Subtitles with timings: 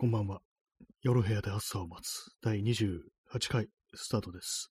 [0.00, 0.38] こんばんは。
[1.02, 3.00] 夜部屋で朝を待つ第28
[3.48, 3.66] 回
[3.96, 4.70] スタートです。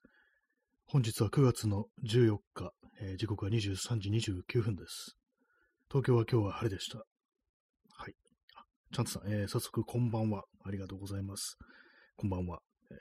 [0.85, 5.17] 本日は9月の14日、えー時刻は23時29分です。
[5.92, 7.00] 東京は今日は晴れでした。
[7.00, 7.03] は
[8.07, 8.13] い。
[8.55, 8.63] あ
[8.93, 10.45] チャンツさん、えー早速こんばんは。
[10.63, 11.57] ありがとうございます。
[12.16, 12.59] こんばんは。
[12.89, 12.98] えー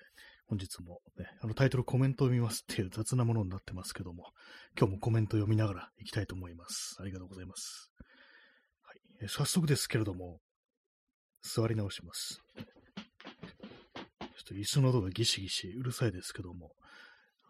[0.49, 4.33] 本日も、ね、あのタイトルコメントを見ますっていう雑なものになってますけども、
[4.77, 6.97] 今日もコメントを読みながら行きたいと思います。
[6.99, 7.93] ありがとうございます。
[8.83, 9.01] はい。
[9.23, 10.41] え早速ですけれども、
[11.47, 12.43] 座り直します。
[12.57, 16.73] ちょっと椅子の音がギシギシうるさいですけども、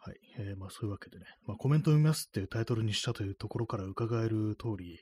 [0.03, 0.17] はい。
[0.39, 5.01] えーまあそういうわけでね、まあコメント読みますっていうタイトルにしたというところから伺える通り、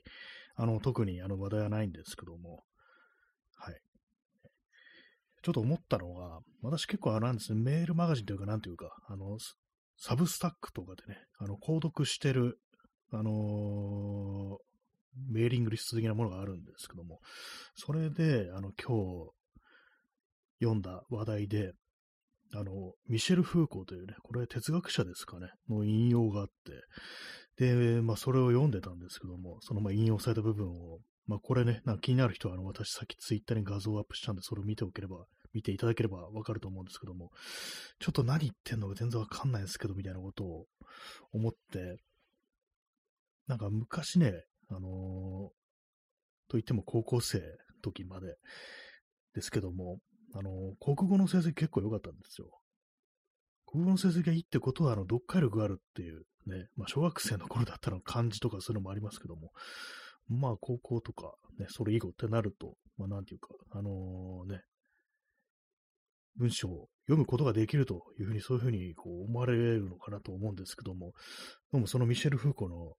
[0.55, 2.63] あの、特にあの話題はないんですけども、
[3.57, 3.75] はい。
[5.43, 9.53] ちょっと思ったのが、私結構あれなんですね、メールマガジンというか、なんというか、あの、サ
[9.97, 12.59] サブスタックとかでね、あの、購読してる、
[13.11, 14.74] あのー
[15.29, 17.19] メーリングリスト的なものがあるんですけども、
[17.75, 19.31] それで、あの、今日
[20.59, 21.73] 読んだ話題で、
[22.53, 26.47] あの、ミシェル・フーコーというね、これ哲学者ですかね、の引用があっ
[27.57, 37.31] て、で、まあ、それを読んでたんですけども、その、まあ、引用された部分を、まあ、これね、なんか気になる人は、あの、私、さっきツイッターに画像をアップしたんで、それを見ておければ、見ていただければわかると思うんですけども、
[37.99, 40.65] ちょっと何言ってんのか全然わかんないですけど、みたいなことを
[41.31, 41.97] 思って、
[43.47, 45.51] なんか昔ね、あの
[46.47, 47.41] と言っても高校生
[47.81, 48.35] 時まで
[49.33, 49.99] ですけども、
[50.33, 52.47] あの国語の成績結構良かったんですよ。
[53.65, 59.51] 国語の成績がいいってことは、あの、読解力があるっていうね、まあ、小学生の頃だったら漢字とかそういうのもありますけども、
[60.27, 64.61] まあ、高校とか、ね、それ以後ってなると、まあ、なんていうか、あのーね、
[66.37, 71.11] 文章を読むことができるというふうに、そういうふうにこう思われるのかなと思うんですけども、
[71.71, 72.93] でもそのミシェル・フーコの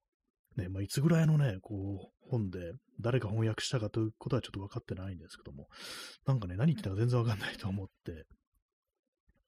[0.57, 5.67] ね、まあ、いつぐらいのね、こう、本で、誰が翻訳したかということはちょっと分かってないんですけども、
[6.25, 8.25] なんかね、何言ってたか全然分かんないと思って、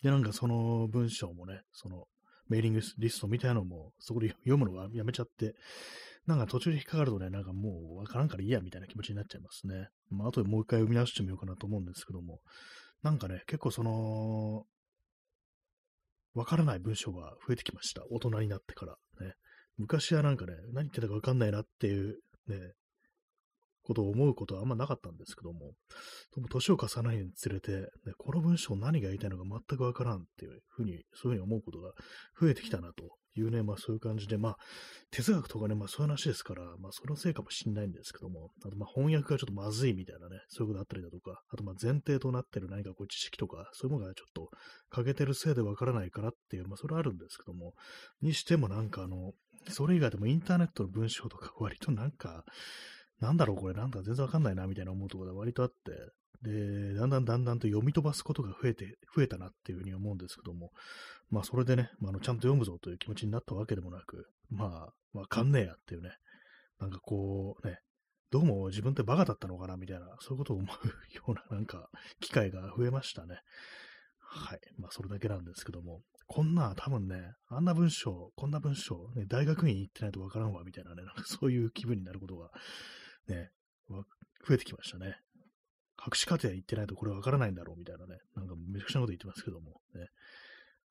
[0.04, 2.06] で、なんかその文章もね、その
[2.48, 5.56] メーリングリストみたいなのも、そこで読むのがやめちゃって、
[6.26, 9.90] なんか途中で引っかかるとね、なんかもう分からんからいいや、みたいな気持ちになっちゃいますね。
[10.10, 12.40] まあ、後でもう一回読み直してみようかなと思うんですけども、
[13.02, 14.64] なんかね、結構その、
[16.34, 18.04] 分からない文章が増えてきました。
[18.10, 19.34] 大人になってからね。
[19.80, 22.74] 昔はなんかね、何言ってたか分かんないなっていうね、
[23.90, 25.72] ことを思うことはあんまなかったんですけども、
[26.36, 31.94] でも年を重ねるにつれて、ね、この文章何が言いたいのか全く分からんっていうふうに、そういうふうに思うことが
[32.40, 34.58] 増えてきたなというね、まあそういう感じで、まあ
[35.12, 44.50] 哲学とかね、まあそういう話ですから、まあそのせいかもしれないんですけども、あとまあ翻訳がちょっとまずいみたいなね、そういうことあったりだとか、あとまあ前提となってる何かこう知識とか、そういうものがちょっと
[44.90, 47.74] 欠けてるせいで分からないからっていう、まあそれはあるんですけども、
[48.22, 49.32] にしてもなんかあの、
[49.68, 52.46] それ以外でもインターネットの文章とか割となんか、
[53.20, 55.92] なんだろうこれなんだ全然わかんないなみたいな思うところが割とあって、
[56.42, 60.72] で、だんだんだんだんと読み飛ばすことが増えて、増えたなっていうふうに思うんですけども、
[61.30, 66.12] まあそれでね、まあ、あのちゃんと読むぞという気持ちになったわけでもなく、まあ、わかんねえやっていうね、
[66.80, 67.80] なんかこうね、
[68.32, 71.90] どうも自分ってバカだったのかなみたいな、そういうことを思うようななんか
[72.22, 73.42] 機会が増えましたね。
[74.20, 74.60] はい。
[74.78, 82.52] まあそれだけなんですけども、こんな多分ね、あんな文章、こんな文章、ね、大学院行ってないとわからんわみたいなね、なんかそういう気分になることが
[83.28, 83.50] ね、
[84.48, 85.18] 増えてきましたね。
[85.98, 90.06] 博士課程行ってないとこれわからないんだろうみたいなね、なんかめちゃくちゃなこと言ってますけども、ね。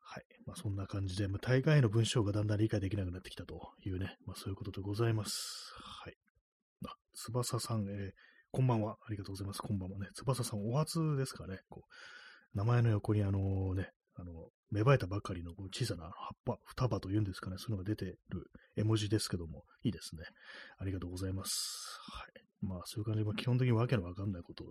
[0.01, 0.25] はい。
[0.45, 5.73] まあそんな感じで、まあ、大概の文章がだんだん理解できなくなってきたというね、まあそういうことでございます。
[6.03, 6.17] はい。
[6.85, 8.11] あ、翼さん、えー
[8.51, 8.97] こんばんは。
[9.07, 9.61] ありがとうございます。
[9.61, 10.09] こんばんはね。
[10.15, 11.61] 翼さん、お初ですかね。
[11.69, 16.13] こう、名前の横にあのね、あの、芽生えたばかりのこう小さな葉っ
[16.45, 20.25] ぱ、双葉というんですかね、そういうのが出てる絵文字ですけども、いいですね。
[20.79, 21.99] ありがとうございます。
[22.11, 22.49] はい。
[22.61, 24.67] まあ、そういう感じで、基本的にわけのわかんないことを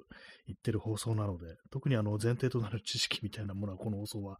[0.46, 4.38] 言ってる放送なので、特にあの、前提となる知識みたいなものは、この放送は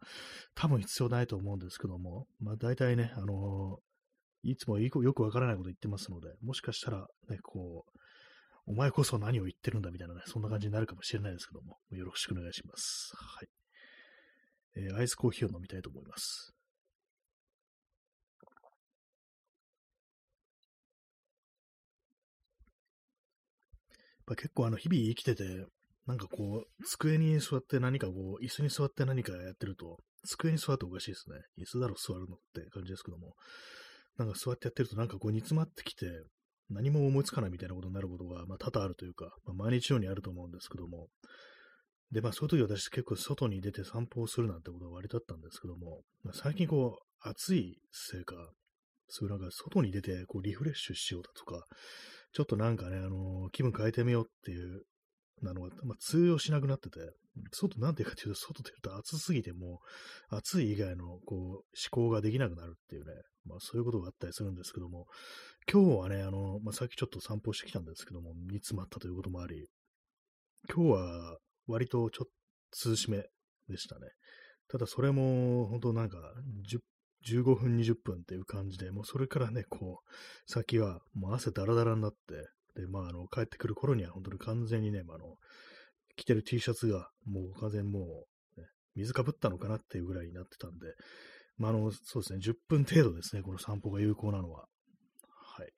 [0.54, 3.78] 多分必要ないと思うんですけども、まあ、大体ね、あの
[4.42, 8.00] いつもよくわからないこと言ってますので、もしかしたら、ね、こう、
[8.66, 13.12] お前こそ何を言ってるんだみたいなね、そんな感じになるかもしれないですけども、よろしくお願いします。
[13.16, 13.48] はい。
[14.78, 16.54] えーアイスコーヒーを飲みたいと思います。
[24.00, 25.66] やっぱ結構あの日々生きてて、
[26.06, 31.36] なんかこう、机に座って何かこう、椅子に座って何かやってると、机に座っておかしいですね。
[31.58, 33.34] 椅子だろ座るのって感じですけども、
[34.16, 36.06] なんか座ってやってるとなんかこう煮詰まってきて、
[36.70, 41.08] 何も思いつかないみたいなことになることが、まあ、多々あるというか、まあ、毎日のようにあると思うんですけども、
[42.12, 48.34] で、まあ、そういう時私結構外に出て散歩をするなんてことが割とあったんですけども、まあ、最近こう、暑いせいか、
[49.08, 51.64] そういうなんか外に出てこうリフレッシュしようだとか、
[52.32, 54.82] ちょっとなんかね、あのー気分変えてみようっていう
[55.42, 57.00] なのが、まあ、通用しなくなってて、
[57.52, 59.80] 外、なんていうかというと、外出ると暑すぎても
[60.30, 63.12] う、暑い以外の、こう、思考ができなくなるっていうね、
[63.46, 65.06] まあそういうことがあったりするんですけども、
[65.70, 69.68] 今日はね、あの、まあさっきちょっと散歩してきたんですけども、煮詰まったということもあり、
[70.68, 72.28] 今日は割とちょっ
[72.82, 73.18] と涼しめ
[73.68, 74.08] でしたね。
[74.68, 76.18] ただそれも、本当なんか、
[77.26, 82.16] 15分、20分っていう感じで、もうそれからね、こう、先はもう汗だらだらになって、
[82.80, 85.36] で、まあ、あの、帰ってくる頃には本当に完全にね、まあ、あの、
[86.16, 88.26] 着てる T シャツがもう完全にも
[88.56, 90.94] う、ね、水かぶったのかなっていうぐらいになってたんで、
[91.56, 94.66] まあ、あの、そうですね、10分程度ですね、この散歩が有効なのは。
[95.56, 95.72] はい。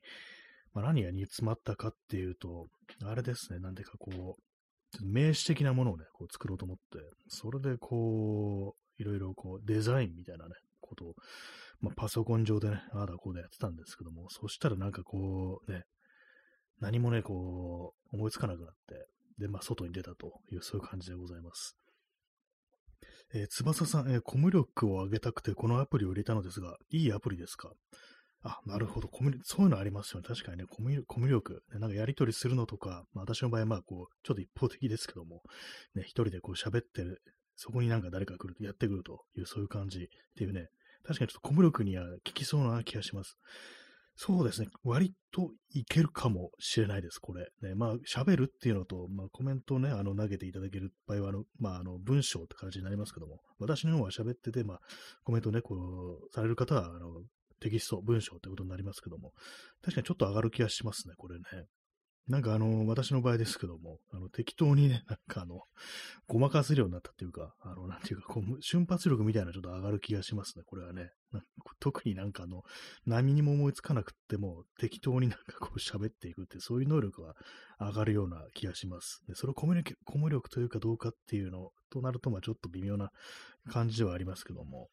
[0.75, 2.67] まあ、何が煮詰まったかっていうと、
[3.05, 4.43] あれですね、なんでかこう、
[5.03, 6.99] 名詞的なものをね、こう作ろうと思って、
[7.29, 11.15] それでこう、いろいろこう、デザインみたいなね、ことを、
[11.81, 15.85] まあ、パソコン上でね、ああだこうだやってたんですけども、そしたらなんかこう、ね、
[16.81, 19.07] 何もね、こう、思いつかなくなって、
[19.39, 21.77] で、まあ、外に出たという、そういう感じでございます。
[23.33, 27.71] えー、翼さん、えー、コミュ力を上げたくてこのアプリを入れたのですが、いいアプリですか？
[28.43, 29.09] あ、なるほど。
[29.09, 30.29] コミュそういうのありますよね。
[30.29, 35.43] 確かにね、コミュコミュ力、ね、なんかやりとりするのとか、まあ私の場合は、まあこう、ちょっと一方的ですけども、
[35.95, 37.23] ね、一人でこう喋ってる、
[37.57, 40.07] そこになんか誰か来ると、やってくるという、そういう感じっ
[40.37, 40.69] ていうね、
[41.05, 43.39] 確かにちょっとコミュ力には効きそうな気がします。
[44.23, 44.69] そうですね。
[44.85, 47.49] 割といけるかもしれないです、これ。
[47.63, 54.81] ね、まあ、喋るっていうのと、まあ、コメントをね、あの、投げていただける場合は、あの、まあ、あの、文章って形になりますけども、私の方は喋ってて、まあ、
[55.25, 57.23] コメントね、こう、される方は、あの、
[57.61, 59.33] テキスト、文章ってことになりますけども、
[59.83, 61.45] 確かにちょっと上がる気がしますね、これね。
[62.31, 65.63] なんかあの、私の場合ですけども、あの、適当にね、 なんかあの、
[66.29, 71.11] ごまかせるようになったっていうか、あの、なんていうか、こう、瞬発力みたいなちょっと上がる気がしますね、これはね。
[71.81, 72.63] 特になんかあの、
[73.05, 77.35] 何にも思いつかなくっても、適当になんかこう喋っていくって、そういう能力は
[77.81, 79.23] 上がるような気がします。
[79.27, 83.11] で、それをコミュニケ、コミュ力というかどうかっていうのとなると、まあちょっと微妙な
[83.69, 84.89] 感じではありますけども、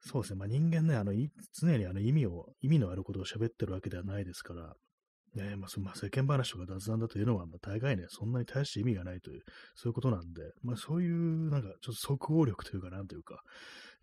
[0.00, 0.38] そうですね。
[0.38, 1.12] まあ、人間ね、あの、
[1.60, 4.74] 常にあの意味を、意味のあることを喋ってるわけではないですから、
[5.36, 9.42] ね、まあ、そまあ、世間話とか雑談だというのは、まあ、大概ね、そんなに大して意味がないという、
[9.74, 13.42] そういうことなんで、まあ、そういう、なんか、ちょっと即応力というか、なんというか、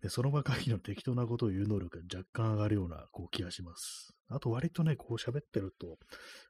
[0.02, 4.14] でその場限りの適当なことを言う能力が若干上がるような、こう、気がします。
[4.28, 5.98] あと、割とね、こう喋ってると、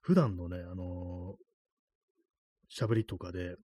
[0.02, 3.56] 普段のね、あのー、喋りとかで、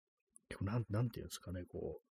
[0.49, 2.08] 結構なん、なんていうんですかね、こう、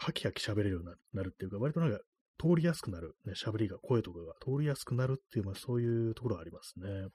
[0.00, 1.98] ハキハキ喋れるようになるっていうか、割となんか、
[2.38, 7.08] 通りやすくなる、ね、喋りが、声とかが通りやすくなるっていう、まあそういうところはありますね。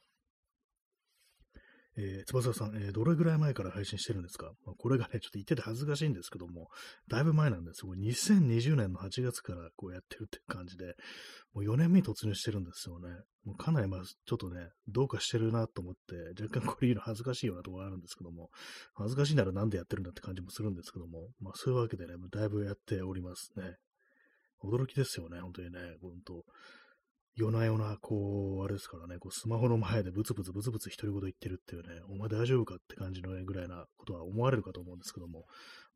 [1.98, 6.68] えー、翼さん、えー、どれぐらい前から配信してるんですか、まあ、これがね、ちょっと言ってて恥ずかしいんですけども、
[7.08, 7.86] だいぶ前なんです。
[7.86, 10.96] 2020年の8月からこうやってるっていう感じで、
[11.54, 13.10] もう4年目に突入してるんですよね。
[13.46, 18.50] もうかなりまあ、ちょっとね、どうかしてるなと思って、若干これ言うの恥ずかしいようなところがあるんですけども、
[18.94, 23.78] 恥ずかしいならなんでやってるんだって感じもするんですけども、まあそういうわけでね、だいぶやっておりますね。
[24.64, 26.44] 驚きですよね、本当にね、本当
[27.36, 35.46] 夜な夜な、こう、あれですからね、こうスマホの前でブツブツブツブツ独り言言ってるっていうね、お前大丈夫かって感じのぐらいなことは思われるかと思うんですけども、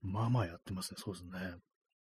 [0.01, 1.55] まあまあやってますね、そうですね。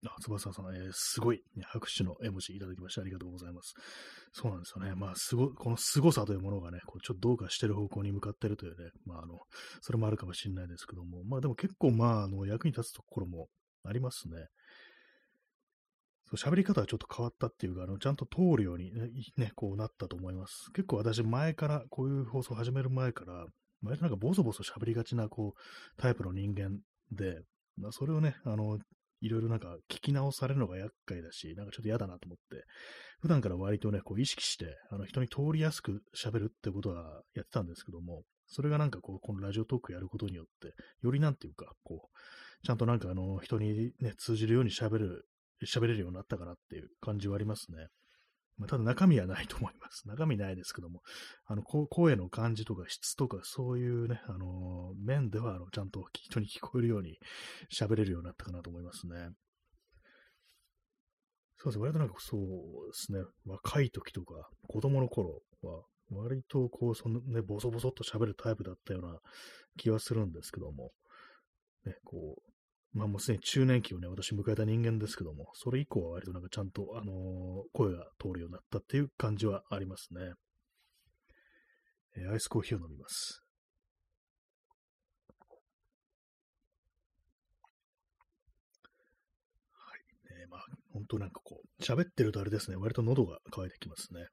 [0.07, 3.75] あ、翼さん、えー、すごい、ね、拍手の絵文字いただきましてありがとうございます。
[4.33, 4.95] そうなんですよね。
[4.95, 9.39] まあ、すご、この凄さというものがね、こうちょっとどうかしてる方向に向かってるというね、まあ、あの、
[9.81, 13.49] それもあるかもしれないですけども、まあでも結構、まあ、あの、役に立つところも
[13.85, 14.49] ありますね。
[16.33, 20.71] そう喋り方はちょっと変わったっていうか、あのちゃんと通るようにね、ね、こうなったと思います。
[20.75, 23.47] 結構私前から、こういう放送始める前から、
[23.83, 26.79] 割となんかボソボソ喋りがちな、こう、タイプの人間
[27.13, 27.43] で、
[27.77, 28.79] まあ、それをね、あの、
[29.21, 32.65] いろいろなんか聞き直されるのが厄介だし、なんかちょっと嫌だなと思って、
[33.21, 45.27] 普段から割とね、こう意識して、あの人に通りやすく喋るってことはやってたんですけども、それがなんかこう、このラジオトークやることによって、よりなんていうか、こう、ちゃんとなんかあの、人にね、通じるように喋る
[45.67, 47.89] 喋れるようになったかなっていう感じはありますね。
[48.57, 50.07] まあ、ただ中身はないと思います。
[50.09, 51.03] 中身ないですけども、
[51.47, 57.19] あの、声の感じとか質とかそういうね、あのー、面では、あの、ちゃんと人に聞こえるように
[57.73, 59.31] 喋れるようになったかなと思いますね。
[61.57, 69.19] そうですね、割となんかそうですね、若い時とか、子供の頃は、割とこう、そのね、ボソボソっと喋るタイプだったような
[69.79, 70.93] 気はするんですけども、
[71.87, 72.54] ね、こう、
[72.95, 77.15] まあもうすでに中年期をね、私迎えた人間ですけども、それ以降は割となんかちゃんと、あのー、
[77.73, 80.21] 声が通るようになったっていう感じはありますね。
[82.17, 83.43] えー、アイスコーヒーを飲みます。
[89.73, 90.39] はい。
[90.39, 90.61] ね、まあ、
[90.93, 94.29] 本当なんかこう、喋ってるとあれですね、割と喉が渇いてきますね。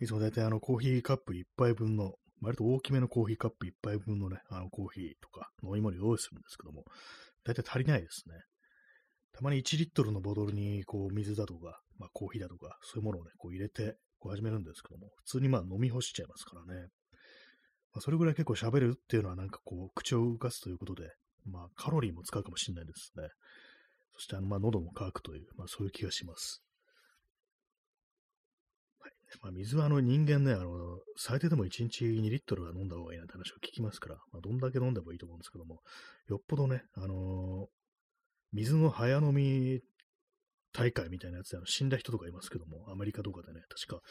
[0.00, 6.84] いつも大体あのコーヒーカップ1杯分の割と大きめのコーヒーカップ1杯分のね、あのコーヒーとか飲み物用意するんですけども、
[7.44, 8.36] 大体足りないですね。
[9.32, 16.88] たまに1リットルのボトルにこう水だとか、まあ、コーヒーだとか、そういうものをね、こう入れてこう始めるんですけども、普通にまあ飲み干しちゃいますからね。
[17.92, 21.10] まあ、それぐらい結構喋るっていうのはなんかこう、口を動かすということで、
[21.50, 23.28] まあカロリーも使うかもしれないですね。
[24.14, 26.62] そしてあの、まあ喉も乾くという、まあそういう気がします。
[29.42, 35.80] まあ水はあの人間ね、あの、最低でも1日2リットルは飲んだ方がいいなって話を聞きますから、まあどんだけ飲んでもいいと思うんですけども、
[36.28, 37.66] よっぽどね、あのー、
[38.52, 39.80] 水の早飲み
[40.72, 44.02] 大会みたいなやつであの死んだ人とかいますけども、アメリカとかでね、確か、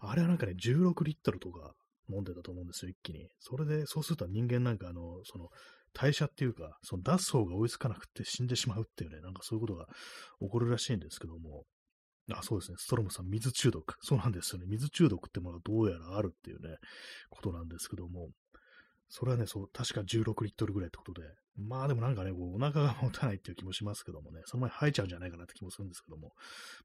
[0.00, 1.72] あれはなんかね、16リットルとか
[2.10, 3.28] 飲んでたと思うんですよ、一気に。
[3.38, 5.48] それで、そうすると人間なんか、あの、その、
[5.94, 9.86] 代謝っていうか、その脱走が追いつかなくて死んでしまうっていうね、なんかそういうことが
[10.40, 11.64] 起こるらしいんですけども、
[12.32, 12.76] あ、そうですね。
[12.78, 13.96] ストロムさん、水中毒。
[14.00, 14.66] そうなんですよね。
[14.66, 16.76] 水中毒ってものがどうやらあるっていうね、
[17.30, 18.30] ことなんですけども、
[19.08, 26.32] それはね、そう、確か16リットルぐらいってことで、まあでもなんかね、こうお腹が持たないっていう気もしますけどもね、その前に吐いちゃうんじゃないかなって気もするんですけども、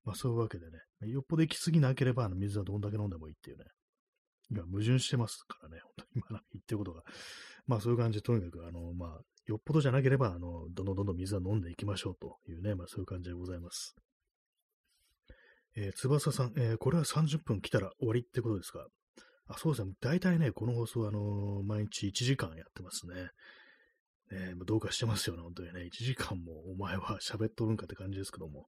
[0.05, 0.79] まあそういうわけでね、
[1.11, 3.65] よっぽど行き過ぎなければ、あの水はどんだけ飲んでもいいっていうね、
[4.49, 7.03] 今矛盾してますからね、本当に今言ってることが。
[7.67, 13.95] まあそういう感じで、とにかく、あの、まあ、よっぽどじゃなければ、あの、どんどんどんどん水は飲んでいきましょうというね、まあそういう感じでございます。
[15.75, 18.85] えー、翼さん、えー、これは30分来たら終わりってことですか？
[19.47, 19.91] あ、そうですね。
[19.99, 23.29] 大体ね、この放送、あのー、毎日1時間やってますね。
[24.31, 25.81] ね、どうかしてますよね、本当にね。
[25.81, 28.67] 1時間もお前は喋っとるんかって感じですけども。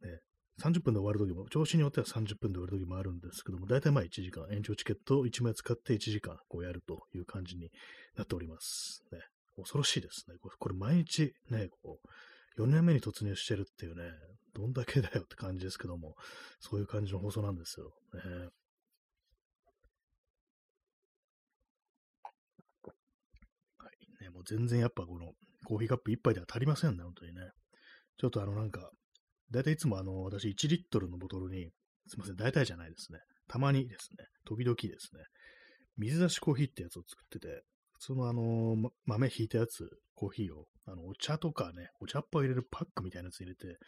[0.00, 0.20] ね、
[0.62, 7.70] 30分で終わるときも、調子によっては30分で終わるときもあるんですけども、大体まあ1時間、延長チケットを1枚使って1時間こうやるという感じに
[8.16, 9.02] なっております。
[9.12, 9.20] ね、
[9.56, 10.36] 恐ろしいですね。
[10.40, 12.08] これ毎日ね、こう、
[12.58, 14.04] 4年目に突入してるっていうね、
[14.54, 16.14] どんだけだよって感じですけども、
[16.60, 17.92] そういう感じの放送なんですよ。
[18.14, 18.48] ね、
[23.78, 23.88] は
[24.20, 24.24] い。
[24.24, 25.32] ね、もう全然やっぱこの
[25.64, 27.42] コーヒーカップ1杯では足りませんね、本当にね。
[28.18, 28.90] ちょっとあのなんか、
[29.50, 31.70] だいたいいつもあの、私1リットルのボトルに、
[32.08, 33.18] すいません、大体じゃないですね。
[33.48, 35.22] たまにですね、時々ですね、
[35.98, 37.62] 水出しコーヒーってやつを作ってて、
[37.98, 43.78] 普通のあの、豆ひいたやつ、コーヒーを、あの、お茶とかね、お茶っ葉を入れるパックみたいなやつ入れて、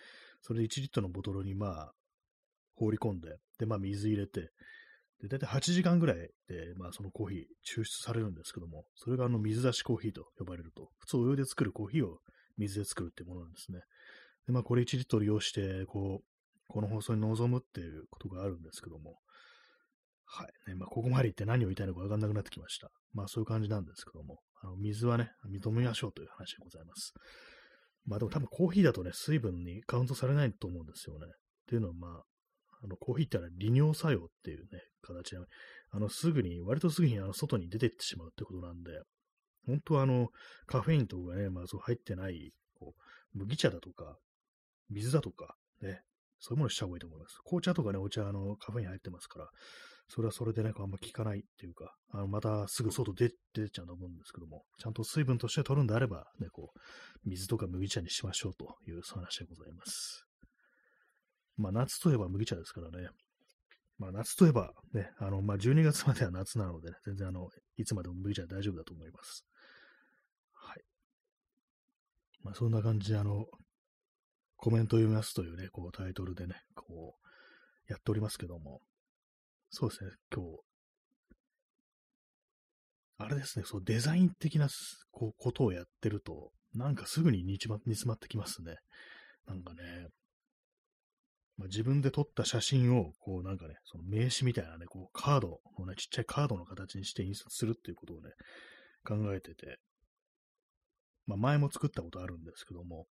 [0.43, 1.93] それで1リットルのボトルにまあ、
[2.77, 4.51] 放り込んで、で、まあ水入れて、
[5.21, 12.19] で、だいたい8時間ぐらいで、まあそのコーヒー抽出されるんですけども、それがあの水出しコーヒーと呼ばれると、普通お湯で作るコーヒーを
[12.57, 13.81] 水で作るっていうものなんですね。
[14.47, 16.25] で、まあ、これ1リットル用して、こう、
[16.69, 19.19] この放送に臨むっていうことがあるんですけども、
[20.31, 20.71] はい。
[20.71, 22.91] ね、まあ、ここまで行って何を言いたいのかわかんなくなってきました。
[23.15, 27.15] まあ、そういう感じなんですけども、あの水はね、認めましょうという話でございます。
[28.05, 31.27] まあ、でも多分コーヒーだとね、水分にカウントされないと思うんですよね。
[31.27, 31.31] っ
[31.67, 32.25] ていうのは、まあ、
[32.83, 35.39] あの、コーヒーってのは利尿作用っていうね、形で、
[35.91, 38.93] あの、すぐに、割とすぐにあの外に出てってしまうってことなんで、
[39.67, 40.29] 本当はあの、
[40.67, 44.17] カフェインとかね、まあそう入ってない、こう、麦茶だとか、
[44.91, 46.03] 水だとか、ね、
[46.39, 47.37] そういうものした方がいいと思います。
[47.45, 49.51] 紅茶とかね、お茶、あの、カフェイン入ってますから、
[50.09, 56.79] それはそれでなんかあんま効かないっていうか、あのまたすぐ外出出ちゃうと思うんですけども、ちゃんと水分として取るんであれば、ね、こう、
[57.29, 60.25] 水とか麦茶にしましょうという話でございます。
[61.57, 63.09] まあ、夏といえば麦茶ですからね。
[63.99, 69.45] まあ、夏といえば、ね、あの、まあ、12月までは夏なので、ね、全然あの、いつまでも麦茶で大丈夫だと思います。
[70.55, 70.83] はい。
[72.45, 73.47] まあ、そんな感じで、あの、
[74.57, 78.81] コメント読みますというね、こうタイトルでね、こう、やっておりますけども、
[79.71, 80.59] そうですね、今日、
[83.19, 84.69] あれですね、そう、デザイン的な
[85.11, 87.73] こうことをやってると、なんかすぐに煮詰
[88.07, 88.77] まってきますね。
[89.47, 90.09] なんかね、
[91.57, 98.31] まあ、自分で撮った写真を、こうなんかね、その名刺みたいなね、こうカードのね、ちっちゃいカードの形にして印刷するっていうことをね、
[99.05, 99.79] 考えてて、
[101.27, 103.07] まあ前も作ったことあるんですけども、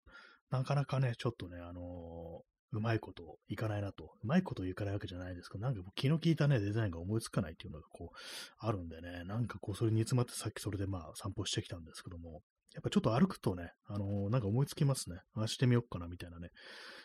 [0.50, 4.12] なかなかね、ちょっとね、あの、うまいこといかないなと。
[4.24, 8.18] うまいこといかないわけじゃないですけど、なんかもう気の利いたね、デザインが思いつかないっていうのがこう、
[8.60, 12.42] あるんでね、なんかこう、それに詰まってさっきそれでまあ散歩してきたんですけども、
[12.74, 15.18] やっぱちょっと歩くとね、あのー、なんか思いつきますね。
[15.36, 16.50] ああしてみようかな、みたいなね。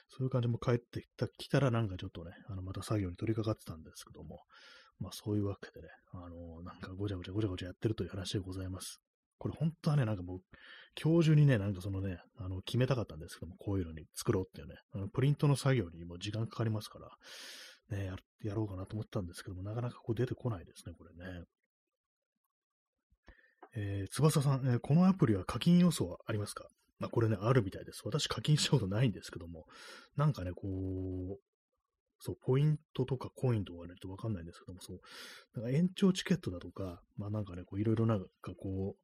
[0.09, 4.41] そういう感じも帰ってきた来たらなんかちょっとね、あの、また作業に取り掛かってたんですけども、
[4.99, 9.01] まあそういうわけでね、あのー、なんかごちゃごちゃごちゃごちゃやってるという話でございます。
[9.39, 10.39] これ本当はね、なんかもう、
[11.01, 21.45] 今日中にね、なんかそのね、あの、決めたかったんですけども、こういうのに作ろうっていうね、あのプリントの作業にも時間かかりますから、ねや、やろうかなと思ったんですけども、なかなかこう出てこないですね、これね。
[23.75, 26.67] えー、翼さん、えー、このアプリは課金要素はありますか？
[26.99, 28.03] まあ、これね、あるみたいです。
[28.05, 29.65] 私課金したことないんですけども、
[30.15, 31.39] なんかね、こう、
[32.21, 38.97] そう、ポイントとかコインとかね、ちょっとわかんないんですけども、そう、なんか延長チケットだとか、まあなんかね、こういろいろなんかこう、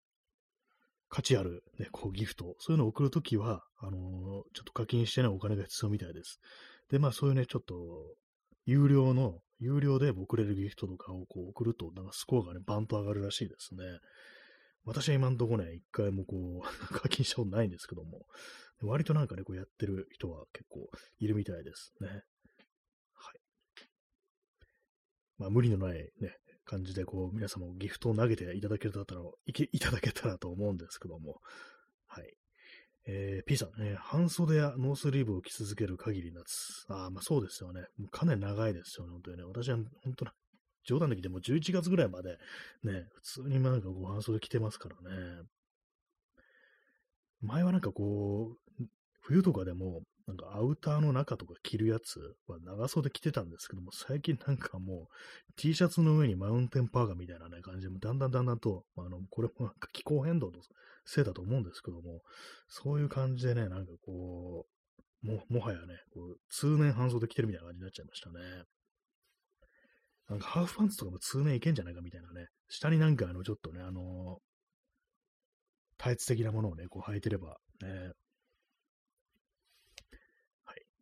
[1.09, 4.01] 価値ある、ね、こうギフト、そういうのを送るときは、あのー、
[4.55, 6.41] ちょっと課金してね、お金が必要みたいです。
[6.91, 7.75] で、まあそういうね、ちょっと、
[8.67, 13.83] 有料の、有料で送れるギフトとかをこう送ると、なんかスコアがね、バンと上がるらしいですね。
[14.85, 16.63] 私は今んとこね、一回もこう、
[16.95, 18.27] 課金したことないんですけども、
[18.83, 22.09] 割となんかね、こうやってる人は結構いるみたいですね。
[23.13, 23.41] はい。
[25.39, 26.37] まあ無理のないね、
[26.69, 29.05] 感じでこう皆様ギフトを投げていただけたら、
[29.47, 31.41] いけ いただけたらと思うんですけども、
[32.07, 32.35] はい。
[33.07, 36.85] えー、P さん、ね、半袖やノースリーブを着続ける限り夏。
[36.89, 37.87] ああ、まあそうですよね。
[37.97, 39.45] もうかなり長いですよね、本当にね。
[39.45, 40.27] 私は本当
[40.85, 42.39] 冗談で聞いても11月ぐらいまで
[42.83, 45.43] ね、普通になんかこう半袖着てますからね。
[47.41, 48.85] 前はなんかこう、
[49.21, 60.61] 冬とかでも、なんかアウターの中とか着るやつは長袖着てたんですけども、最近なんかもう T シャツの上にマウンテンパーガーみたいなね、感じで、だんだんだんだんと、あの、これもなんか気候変動の
[61.07, 62.21] せいだと思うんですけども、
[62.69, 64.67] そういう感じでね、なんかこ
[65.23, 68.39] う、も、もはやね、こう通年半袖着てるみたいな感じになっちゃいましたね。
[70.29, 72.49] なんかハーフパンツとかも通年いけんじゃないかみたいなね。
[72.69, 74.41] 下になんかあの、ちょっとね、あの
[75.97, 78.13] タイツ的なものをね、こう履いてれば、ね、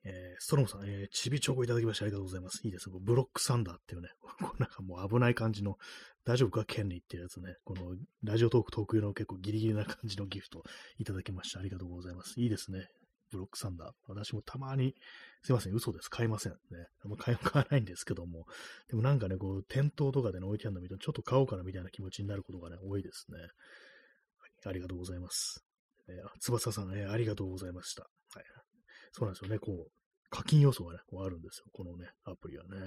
[0.08, 2.60] えー、ストロムさん、えー、ちびチョコいただきましてありがとうございます。
[2.64, 2.96] いいですね。
[3.00, 4.08] ブロックサンダーっていうね、
[4.58, 5.76] なんかもう危ない感じの、
[6.24, 6.64] 大丈夫か？
[6.64, 10.62] 権利っていうやつね、このラジオトーク特有の結構ギリギリな感じのギフト
[10.98, 11.60] いただきました。
[11.60, 12.40] ありがとうございます。
[12.40, 12.88] いいですね。
[13.30, 13.92] ブロックサンダー。
[14.06, 14.94] 私もたまに、
[15.42, 16.08] すいません、嘘です。
[16.08, 16.52] 買いません。
[16.52, 16.58] ね。
[17.00, 18.46] あんま 買わないんですけども。
[18.88, 23.38] でもなんかね、こう、店頭とかでね、置いてあるの見ると、ちょっと買おうかなみたいな気持ちになることがね、多いですね。
[24.64, 25.64] ありがとうございます。
[26.08, 28.08] えー、翼さん、えー、ありがとうございました。
[28.34, 28.65] はい。
[29.16, 29.90] そうなんですよね、こう、
[30.28, 32.78] 課金要素がね、こうあるんですよ、このね、アプリはね。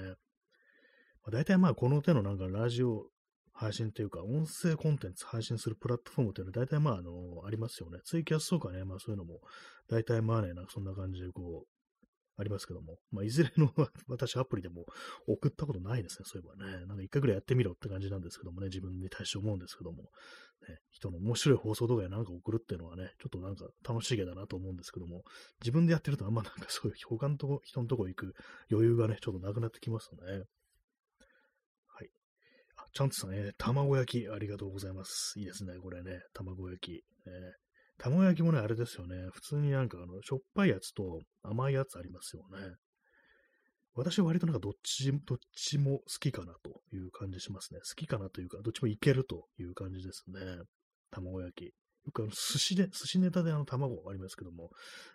[1.23, 3.07] まあ、大体まあ、この手のなんかラジオ
[3.51, 7.11] 配信というか、音声コンテンツ配信するプラットフォームっていうのは大体まあ、あの、
[7.47, 7.97] ありますよね。
[8.05, 9.39] ツイキャスとかね、まあそういうのも、
[9.89, 11.78] 大体まあね、なんかそんな感じでこう、
[12.39, 13.73] ありますけども、まあ、いずれの
[14.07, 14.85] 私アプリでも
[15.27, 16.85] 送ったことないですね、そういえばね。
[16.85, 20.03] なんか一回ぐらいやってみろって感じなんですけどもね、自分に対して思うんですけども、
[20.67, 25.23] ね、人の面白い放送動画やなんか送るっていうのはね、ちょっとなんか楽しげだなと思うんですけども、
[25.61, 28.33] 自分でやってるとあんまなんかそういう他のとこ、人のとこ行く
[28.71, 30.45] 余裕がね、ちょっとなくなってきますよね。
[31.87, 32.09] はい。
[32.77, 35.37] あ、ちゃんとさん、ね、卵焼きありがとうございます。
[35.37, 37.03] いいですね、これね、卵焼き。
[37.27, 37.68] え
[37.99, 39.15] 卵焼きもね、あれですよね。
[39.33, 42.75] 普通になんかあの、しょっぱいやつと甘いやつありますよね。
[43.93, 47.81] 私は割となんかどっち、どっちも好きかなという感じしますね。
[47.81, 50.39] 好きかなというか、どっちもいけるという感じですね。
[51.11, 51.65] 卵焼き。
[51.65, 51.73] よ
[52.13, 54.69] くあの、寿司で、寿司ネタであの卵ありますけども、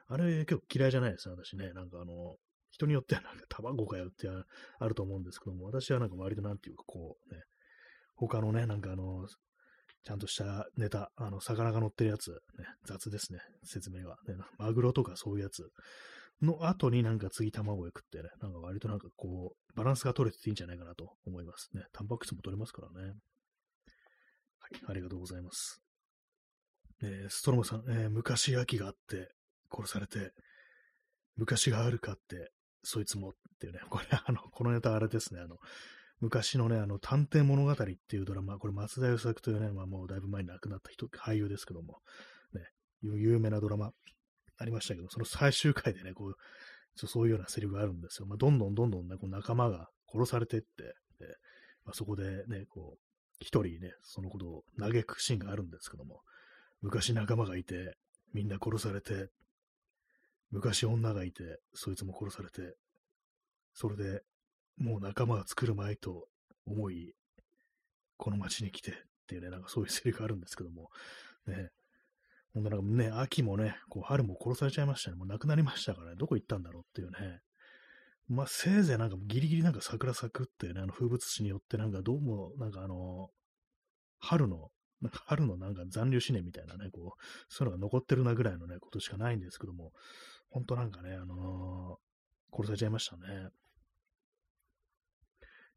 [0.08, 1.72] あれ結構嫌いじゃないですね、私ね。
[1.72, 2.36] なんかあの、
[2.70, 7.40] 人によってはなんか卵かよってあると思うんですけども、私はなんか割となんていうかこうね、
[8.16, 9.26] 他のね、なんかあの、
[10.04, 12.36] ちゃんとしたネタ、あの、魚が乗ってるやつ、ね、
[12.86, 14.16] 雑ですね、説明が。
[14.28, 15.70] ね、マグロとかそういうやつ
[16.42, 21.84] の後になんか次卵焼くってね、なんか割となんかこう、バランスが取れてていいんじゃないかなと思いますね。
[21.92, 23.14] タンパク質も取れますからね。
[24.58, 25.80] はい、ありがとうございます。
[27.02, 29.28] えー、ストロムさん、えー、昔秋があって
[29.70, 30.32] 殺されて、
[31.36, 32.50] 昔があるかって、
[32.82, 35.56] そいつもっていうね、これ、あの、このネタあれですね、あの、
[36.24, 41.98] 昔のね、あの、探偵物語っていうドラマ、これ松田優作というね、まあもうだいぶ前に亡くなった人、俳優ですけども、
[42.54, 42.62] ね、
[43.02, 43.92] 有名なドラマ
[44.56, 46.36] ありましたけど、その最終回でね、こう、
[47.06, 48.26] そういうようなセリフがあるんですよ。
[48.26, 50.66] まあ、どんどんどんどんね、こう仲間が殺されてって、
[51.18, 51.26] で
[51.84, 52.98] まあ、そこでね、こう、
[53.40, 56.22] 一人ね、そのことを嘆くシーンがあるんですけども、
[56.80, 57.98] 昔仲間がいて、
[58.32, 59.28] みんな殺されて、
[60.50, 62.76] 昔女がいて、そいつも殺されて、
[63.74, 64.22] それで
[64.78, 66.26] もう仲間が作るまいと
[66.66, 67.14] 思い、
[68.16, 68.94] この街に来てっ
[69.26, 70.90] ていうね、なんかそういうセリフがあるんですけども、
[71.46, 71.70] ね、
[72.54, 75.16] ほんとなんかね、秋もね、こう春も殺されちゃいましたね。
[75.16, 77.40] もう亡くなりましたからね、どこ行ったんだろうっていうね。
[78.28, 83.28] まあ、せいぜいなんかギリギリなんか桜咲くっていうね、あの風物詩によってなんかどうも、なんかあの、
[84.18, 84.70] 春の、
[85.02, 89.92] なんか春のなんか残留思念みたいなね、こう、そういうのが残ってるなぐらいのね、ことしかないんですけども、
[90.48, 93.48] ほんとなんかね、あのー、殺されちゃいましたね。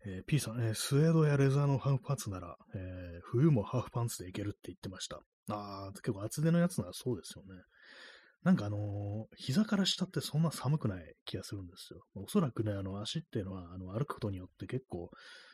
[0.05, 5.19] えー、P さん、えー、スウェードやレザーのハーフパンツなら、えー、冬もハーフパンツでいけるって言ってました。
[5.49, 7.61] ああ、結構厚手のやつならそうですよね。
[8.43, 12.01] なんかあのー、膝から下ってそんな寒くない気がするんですよ。
[12.15, 15.09] おそらくね、あの足っていうのは、あの歩くことによって結構、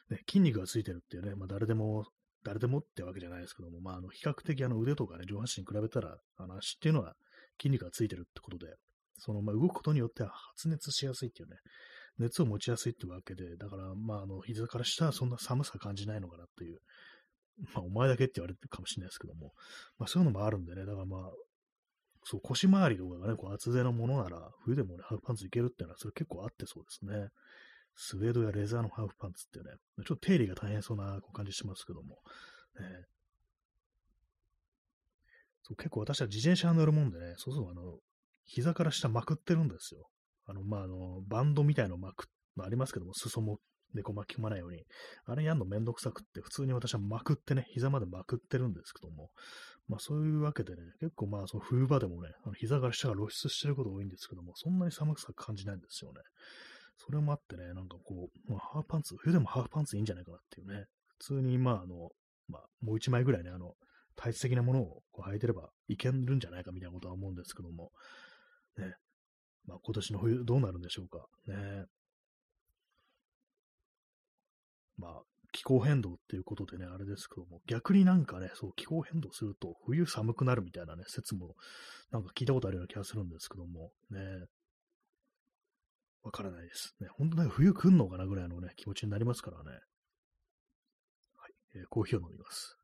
[0.09, 2.05] ね、筋肉がついてるっていうね、まあ誰でも、
[2.43, 7.13] 誰でもってわけじゃないですけども、まああの比較的あの腕とかね、上半身に比べたら、あの足っていうのは
[7.59, 8.67] 筋肉がついてるってことで、
[9.17, 11.55] そのまあ動くことによっては発熱しやすいっていうね、
[12.19, 16.79] 熱を持ちやすいってわけで、だから、まあ、あの、膝から下はそんな寒さ感じないのかなっていう、
[17.73, 19.53] まあ、お前だけって言われてるかもしれないですけども、
[19.97, 21.31] まあ、そういうのもあるんでね、だからまあ、
[22.23, 27.29] そう、腰回りとかがね、こう厚手のものなら、冬でもね、ハーフパンツいけるっていうのは、それ結構あってそうですね。
[27.95, 32.17] スウェードやレザーのハーフパンツってね、ちょっと手入れが大変そうな感じしますけども、
[32.79, 33.05] ね、
[35.63, 37.99] そう結構私は自転車乗るもんでね、そうそう、あの、
[38.45, 40.09] 膝から下まくってるんですよ。
[40.45, 42.25] あの、まあ、あの、バンドみたいの巻く、
[42.55, 43.59] まあ、ありますけども、裾も
[43.93, 44.83] 猫巻き込まないように、
[45.25, 49.29] あれやんのめんどくさくって、普通に私はまくってね、膝までまくってるんですけども、
[49.87, 56.21] まあそういうわけでね、結構まあその冬場でもね、あの膝から下が露出してること多いんですけども、そんなに寒くさ感じないんですよね。
[56.97, 60.85] それもあってね、なんかこう、まあ、ハーフパンツ、冬でもハーフパンツいいんじゃないかなっていうね、
[61.19, 62.09] 普通にまああの、
[62.47, 63.73] まあもう一枚ぐらいね、あの、
[64.15, 67.91] 体質的なものをこう履いてればいけるんじゃないかみたいなことは思うんですけども、
[68.77, 68.93] ね、
[69.65, 71.25] まあ今年の冬どうなるんでしょうか。
[71.47, 71.85] ね。
[74.97, 75.21] まあ、
[75.51, 81.55] 気候変動っていうことでね、あれですけども、逆になんかね、そう、気候変動すると冬寒くなるみたいなね、説も
[82.11, 84.19] なんか聞いたことあるような気がするんですけども、ね、
[86.23, 86.95] わからないです。
[87.01, 89.71] ね、本当なんか冬来んのかなぐらいのね、気持ちになりますからね。
[91.37, 92.77] はい、えー、コーヒーを飲みます。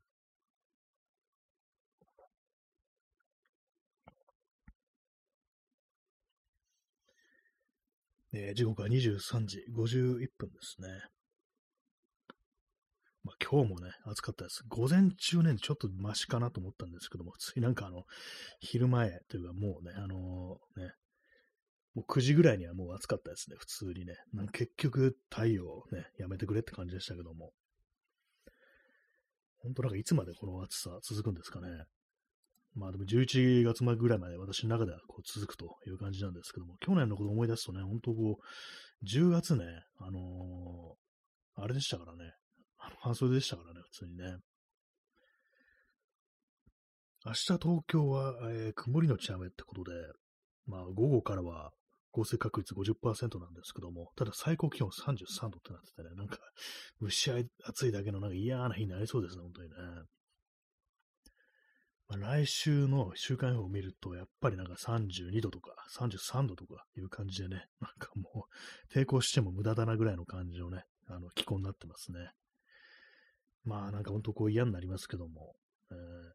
[8.32, 10.88] えー、時刻は23時51分ですね。
[13.24, 14.62] まあ、今日もね、暑かったです。
[14.68, 18.04] 午前中ね、ちょっとマシかなと思ったんですけども、ついなんかあの、
[18.60, 20.92] 昼前というかもうね、あのー、ね、
[21.94, 24.14] もう9時ぐらいにはもう暑かったですね、普通にね。
[24.32, 27.52] なん結局、太陽ね、やめてくれって感じでしたけども。
[29.58, 31.68] 本当なんかいつまでこの暑さ続くんですかね。
[32.74, 39.64] まあでも11月ぐらいまで私の中ではこう続くという感じなんですけども、去年のことを思い出すとね、本当こう、10月ね、
[39.98, 42.32] あのー、あれでしたからね、
[43.00, 44.36] 半袖でしたからね、普通にね。
[47.26, 49.90] 明日東京は、えー、曇りのち雨ってことで、
[50.66, 51.70] まあ午後からは
[52.12, 56.38] 降水確率50%なんですけども、ただ最高気温33度ってなっててね、なんか
[57.02, 57.30] 蒸し
[57.64, 59.74] 暑いだけのなんか嫌な日になりそうですね、本当にね。
[62.10, 72.32] まあ、来週の週間予報を見ると、やっぱりなんか32度とか33度とかいう感じでね、 なんかもう抵抗しても無駄だなぐらいの感じのね、あの気候になってますね。
[73.62, 75.54] まあなんか本当こう嫌になりますけども、
[75.92, 76.32] えー、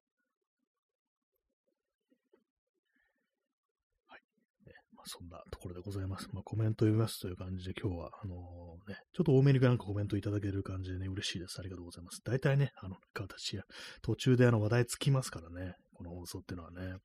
[4.08, 4.22] はい。
[4.66, 6.28] ね、まあそんなところでございます。
[6.34, 11.60] まあコメント読みますという感じで今日は、あのー、ね、ちょっと多めになんかコメントいただける感じでね、嬉しいです。
[11.60, 12.22] ありがとうございます。
[12.24, 13.64] 大体ね、あの、形や、
[14.02, 16.98] 途中であの話題つきますからね、この放送っていうのはね。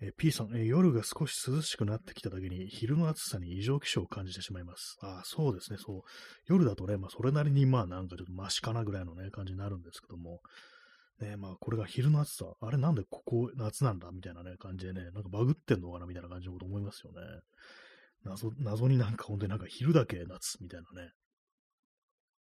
[0.00, 4.96] え、P さん、え、夜が少し涼しくなってきただけに、昼の暑さに異常気象を感じてしまいます。
[5.02, 6.02] ああ、そうですね、そう。
[6.46, 10.40] 夜だとね、まあ、それなりに、まあ、なんかちょっとマシかなぐらいのね、感じになるんですけども、
[11.20, 17.20] ね、まあ、これが昼の暑さ、あれなんでここ夏なんだみたいなね、感じでね、なんかバグってんのかなみたいな感じのこと思いますよね。
[18.24, 21.10] 謎、謎になんか本当になんか昼だけ夏みたいなね。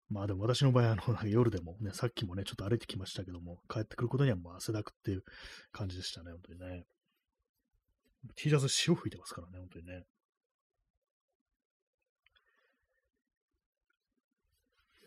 [0.10, 5.24] まあでも私の場合、あの、夜でもね、さっきもね、ちょっと歩いてきましたけども、帰ってくることにはもう汗だくっていう
[5.72, 6.86] 感じでしたね、本当にね。
[8.36, 10.04] T シャツ潮吹いてますからね、本当にね。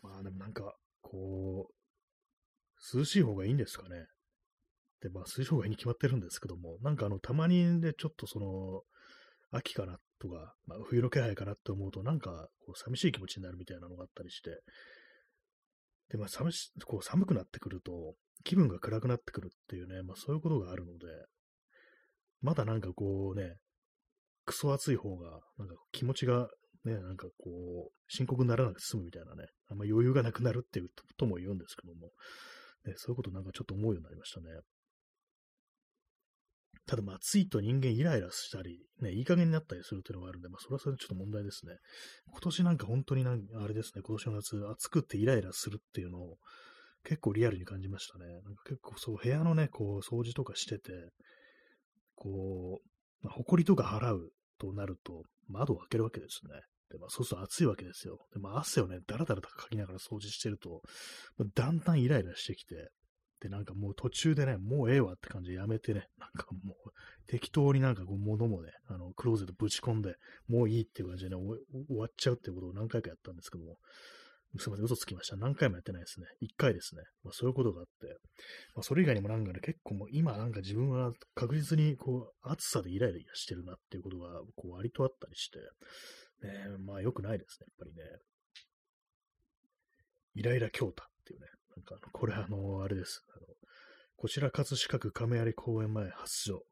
[0.01, 1.76] まあでもなんか、こう、
[2.93, 4.05] 涼しい方がいいんですかね。
[5.01, 8.81] で、まあ涼しい方がいいに決まってるんですけども、なんかあの、たまにね、ちょっとその、
[9.51, 14.61] 秋かなとか、まあ、冬の気配かなって思うと、なんか、こう、寂しい気持ちになるみたいなのがあったりして、
[16.09, 21.07] で、まあ、寒し、こう、寒くなってくると、気分が暗くなってくるっていうね、まあ、そういうことがあるので、
[22.41, 23.55] まだなんかこうね、
[24.45, 26.47] クソ暑い方が、なんか気持ちが
[26.85, 32.11] ね、なんかこう、深刻にならなくて済むみたいなね、あんま余裕がなくなるっていうとも言うんですけども、
[32.87, 34.47] ね、そういうことなんかちょっと思うようになりましたね。
[36.87, 41.73] ただまあ暑いと人間イライラしたり、ね、いい加減になったりするっていうのがあるんで、まあそれはそれでちょっと問題ですね。
[42.31, 46.37] 今年なんか本当になんあれですね、今年の夏暑くてイライラするっていうのを
[47.03, 48.25] 結構リアルに感じましたね。
[48.25, 50.91] なんか結構そう部屋のね、こう掃除とかしてて、
[52.15, 56.61] こう、まあ、埃とか払うとなると、窓を開けるわけですね。
[56.89, 58.19] で、まあ、そうすると暑いわけですよ。
[58.33, 60.81] で、まあ、汗をね、だらだらとかきながら掃除してると、
[61.37, 62.89] まあ、だんだんイライラしてきて、
[63.41, 66.91] で、なんかもう途中でね、もうええわって感じでやめてね、なんかもう
[67.27, 70.15] 適当になんかこう物もね、あの、クローゼットぶち込んで、
[70.47, 71.41] もういいっていう感じでね、
[71.87, 73.77] 終わっちゃうっていうことを何回かやったんですけども、
[74.57, 75.35] すみません、嘘つきました。
[75.35, 76.27] 何回もやってないですね。
[76.39, 77.03] 一回ですね。
[77.23, 78.17] まあ、そういうことがあって、
[78.75, 85.59] まあ、それ以外にもなんかね、結構もう今なんか自分は確実にこう、暑さでイライラしてるなっていうことが、こう、割とあったりして、
[86.41, 88.03] ねまあ良くないですね、やっぱりね。
[90.35, 93.23] イライラ京太っていうね、なんかこれあの、あれです。
[93.35, 93.47] あの
[94.17, 96.63] こちら葛飾区亀有公園前発祥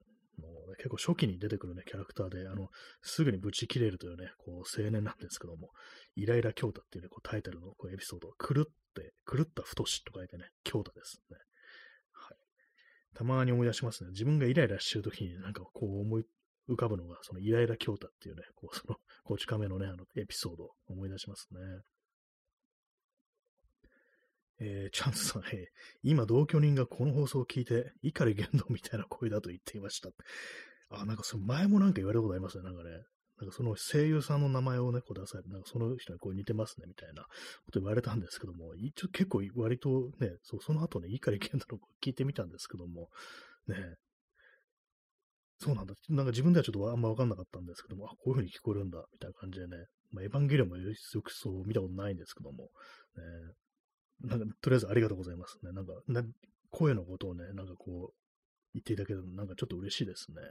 [0.41, 2.69] の、ね、結構初期に出てくるね、キャラクターで、あの、
[3.04, 5.69] すぐにブチ切れるというね、こう、青年なんですけども、
[6.15, 11.38] イライラ京太っていうね、こう、タイトルのこうエピソード、狂って、狂った太しと書いてね、京太ですね。
[12.13, 12.38] はい。
[13.15, 14.10] たまに思い出しますね。
[14.10, 16.25] 自分がイライラしてるときになんかこう思い
[16.69, 21.60] 浮かぶのが、そのイライラ京太っていうね、こう、その、こち亀のね、あの、エピソードを思い出しますね。
[24.60, 25.65] えー、チャンスさん、えー、
[26.04, 30.10] 今同居人がこの放送を聞いて、怒り言動みたいな声だと言っていました。
[30.89, 32.89] あ、なんかその前もなんか言われたことありますね、なんかね。
[33.38, 43.10] なんかその声優さんの名前をね、こう出されて、なんかその人にこう似てますね、みたいなこと言われたんですけども、一応結構割とね、そうその後ね、怒り言動の聞いてみたんですけども、
[43.67, 43.75] ね、
[45.59, 45.93] そうなんだ。
[46.09, 49.77] なんか自分ではちょっとあんま分かんなかったんですけども、あ、こういう風に聞こえるんだ、みたいな感じでね、
[50.11, 52.69] まあ、エヴァンゲリオンもよくそう見たことないんですけども、
[54.23, 55.71] ね、なんか、とりあえずありがとうございますね。
[55.71, 56.23] なんか、な
[56.71, 58.13] 声のことをね、なんかこう、
[58.73, 60.41] 言っていただけるの、なんかちょっと嬉しいですね。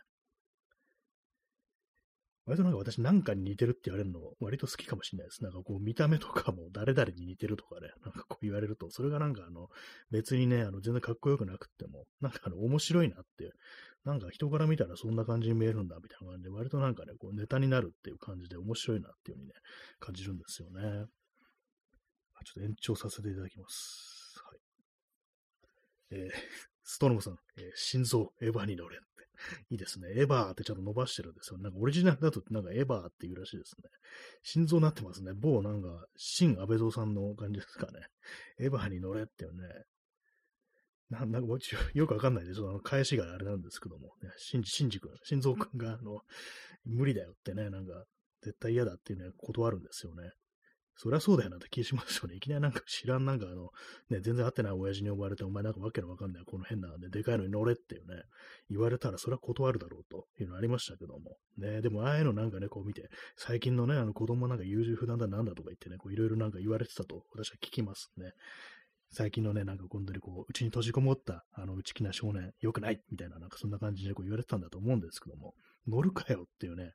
[2.46, 5.42] 割となんか私なんかに似てるって言われるの割と好きかもしれないです。
[5.42, 9.68] なんかこう見た目とかも誰々に似てるとかね、なんかこう言われると、それがなんかあの
[10.11, 13.52] 別にね、あの全然かっこよくなくっても、なんかあの面白いなって、
[14.04, 19.54] なんか人から見たらそんな感じに見えるんだみたいな感じで、割となんかね、こうネタになるっていう感じで面白いなっていう風にね、
[19.98, 21.07] 感じるんですよね。
[22.44, 24.35] ちょっと延長させていただきます。
[24.44, 24.59] はい。
[26.11, 26.30] えー、
[26.83, 29.13] ストロムさん、えー、心臓、エヴァに乗れっ。
[29.70, 30.09] いいですね。
[30.12, 31.59] エヴァーってちゃんと伸ばしてるんですよ。
[31.59, 33.88] なんかオリジナルだとなんかエヴァーっていうらしいですね。
[34.42, 35.33] 心臓になってますね。
[35.35, 38.07] 某なんか、新安倍蔵さんの感じですかね。
[38.59, 39.85] エヴァーに乗れっていうね。
[41.11, 41.59] ななんか
[41.92, 42.61] よくわかんないです。
[42.61, 46.22] あの、返しがあれなんですけども、ね、シンジ、シンジ君、心臓君が、あの、
[46.85, 48.04] 無理だよってね、なんか、
[48.42, 50.33] 絶対嫌だっていうね、断るんですよね。
[50.96, 52.37] そりゃそうだよなって気しますよね。
[52.37, 53.70] いきなりなんか知らんなんかあの、
[54.11, 58.22] ね、全然会ってない親父に呼ばれて、お前なんかわけのわかんない、この変な、ね、でかいのに乗れっていうね、
[58.70, 61.37] 言われたらそれは断るだろうというのありましたけども。
[61.59, 68.33] ね、でもああいうのなんかね、こう見て、最近のね、あの子供なんか優柔不断だなんだとか言ってね、こういろいろなんか言われてたと私は聞きますね。
[69.11, 75.54] 最近のね、なんか今度にこう、うちに閉じこもった、あの、内気な少年、良くないみたいな、なんかそんな感じでこう言われてたんだと思うんですけども、
[75.87, 76.90] 乗るかよっていうね、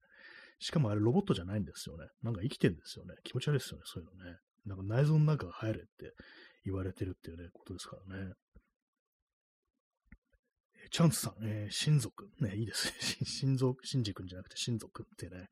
[0.60, 2.06] しかもあれロボットじゃないんですよね。
[2.22, 3.16] なんか生きてんですよね。
[3.24, 4.38] 気持ち悪いですよね、そういうのね。
[4.66, 6.14] なんか内臓の中が入れって
[6.66, 8.34] 言われてるっていうね、ことですからね。
[10.92, 12.30] チャンスさん、えー、親族。
[12.40, 12.94] ね、いいですね。
[13.26, 15.50] 親族、親族じゃなくて親族ってね、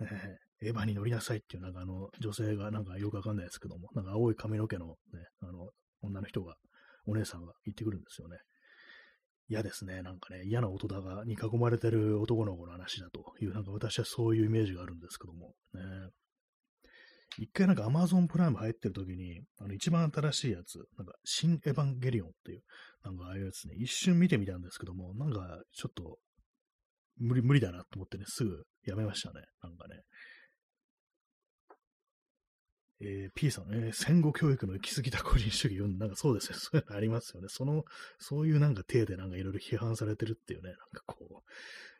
[0.00, 5.70] えー、エヴァに乗りなさいっていう、なんかあの、女性がなんかよくわかんないですけども、なんか青い髪の毛のね、あの、
[6.00, 6.56] 女の人が、
[7.06, 8.38] お姉さんが言ってくるんですよね。
[9.48, 10.02] 嫌ですね。
[10.02, 15.80] なんかね、嫌な大人がに囲まれてる男の子の話だという、なんか私はそういうイメージがあるんですけども、ね。
[17.36, 22.62] 一回なんか Amazon プライム入ってる時に、あの一番新しいやつ、なんか新エヴァンゲリオンっていう、
[23.04, 26.18] なんかああいうやつね、一瞬見てみたんですけども、なんかちょっと
[27.18, 29.42] 無理、無理だなと思ってね、すぐやめましたね。
[29.62, 30.02] なんかね。
[33.04, 36.56] えー、P さん、えー、戦後教育の行き過ぎた個人主義読んなんかそうですね。
[36.58, 37.48] そういうのありますよね。
[37.48, 37.84] その、
[38.18, 41.50] そういうなんか体でなんかいろいろ批判されてるっていうね、なんかこう、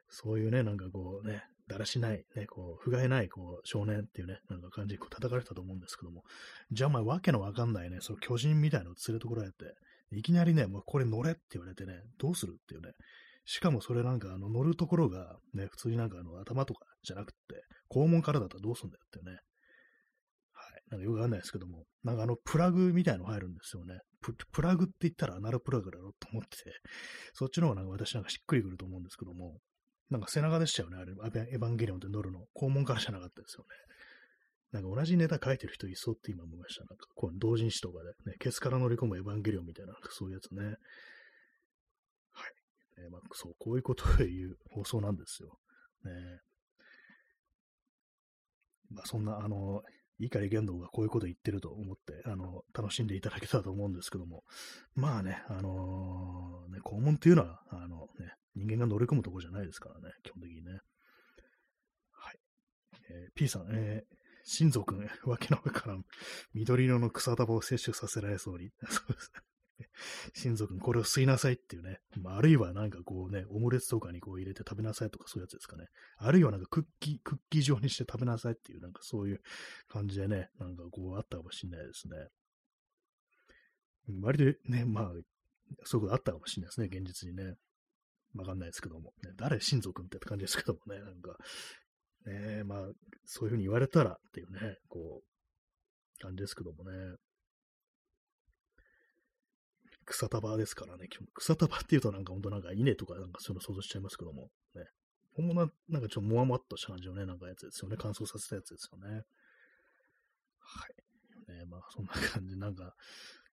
[0.09, 6.25] そういうね、なんかこうね、だらしない、ね、こう、不甲斐ないこう少年っていうね、なんか感じでこう叩かれたと思うんですけども、
[6.71, 9.75] じゃあお前わけのわかんないね、その巨人みたいのを連れてこられて、
[10.13, 12.93] いきなりね、もうこれ乗れって言われてね、どうするっていうね、
[13.47, 17.39] しかもそれなんかあの乗るところがね、普通になんかあの頭とかじゃなくて、
[17.91, 19.41] 肛門からだったらどうすんだよっていうね。
[20.91, 23.99] なんかよくわかんないですけども、なんかあのプラグみたいの入るんですよね。
[24.53, 26.73] プラグって言ったらアナルプラグだろうと思ってて、
[27.35, 29.59] そっちの方がなんか私なんかしっくりくると思うんですけども、
[30.11, 31.13] なんか背中でしたよね、あれ、
[31.53, 32.47] エヴァンゲリオンって乗るの。
[32.57, 33.69] 肛門からじゃなかったですよね。
[34.73, 36.85] なんか同じネタ書いてる人いそうって今思いました。
[36.85, 40.65] なんかこう同人誌とかで、ね、ケツから乗り込むエヴァンゲリオンみたいな、そういうやつね。
[40.65, 40.77] はい。
[42.99, 45.59] えー、まあ、そう、こういうことを言う放送なんですよ。
[46.05, 46.13] ね。
[48.91, 49.83] まあ、そんな、あの、
[50.19, 54.45] 碇玄道がこういうこと言ってると思って、あの、楽しんでいただけたらと思うんですけども、
[54.95, 60.81] まあね、あのー、ね、肛門っていうのは、あのね、人間が乗り込むところじゃないですからね、基本的にね。
[62.13, 62.39] はい。
[63.11, 65.97] えー、P さん、えー、親族ね、わけの上から、
[66.53, 68.71] 緑色の草束を摂取させられそうに。
[68.89, 69.33] そうです。
[70.35, 72.01] 親族にこれを吸いなさいっていうね。
[72.17, 75.87] まあ、あるいはなんかこうね、オムレツとかにこう入れて食べなさいとかそういうやつですかね。
[76.17, 79.41] あるいはなんかクッキー、クッキー状にして食べなさいっていうなんかそういう
[79.89, 82.29] 感じでね、なんかこうあったかもしれないですね。
[84.21, 85.13] 割とね、まあ、
[85.85, 87.55] そういうことあったかもしれないですね、現実にね。
[88.37, 89.13] わかんないですけども。
[89.23, 91.37] ね、誰親族ってって感じですけどもね、なんか、
[92.27, 92.79] ねまあ、
[93.25, 95.35] そういうふうに言われたらっていうね、こう、
[96.21, 97.17] 感じですけどもね。
[100.07, 101.09] 草束ですからね。
[101.35, 104.51] 草束っていうとなんか本当なんか稲とかなんかそういうの想像しちゃいますけども。
[104.75, 104.85] ね。
[105.37, 107.97] 本物はなんかちょっともわもわっとした感じのね、なんかやつですよね。
[107.99, 109.23] 乾燥させたやつですよね。
[110.61, 111.59] はい。
[111.59, 112.57] ね、まあそんな感じ。
[112.57, 112.95] なんか、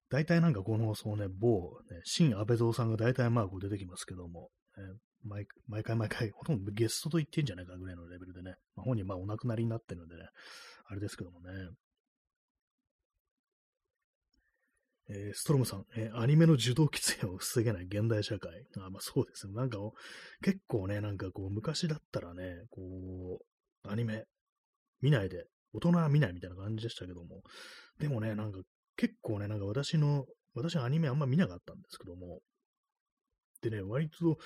[0.08, 4.84] 大体なんかこの、そうね、某、ね、新安倍蔵さんが大体まあこう出てきますけども、ね、
[5.24, 10.22] 毎毎回毎回、ほとんどゲストと言ってんじゃないかぐらいのレベルでね、まあ、本人まあお亡くなりになってるんでね、
[10.86, 11.48] あれですけどもね。
[15.14, 18.64] えー、ストロムさん、えー、アニメの受動喫煙を防げない現代社会。
[18.80, 19.54] あまあそうですね。
[19.54, 19.78] なんか、
[20.42, 23.40] 結構ね、なんかこう、昔だったらね、こ
[23.84, 24.24] う、アニメ、
[25.02, 27.42] 見ないで、大人は見ないみたいな感じでしたけども、
[27.98, 28.60] でもね、なんか
[28.96, 32.40] 結構ね、なんか私の、私はアニメあんま見なかったんですけども、
[33.62, 34.38] でね、割と、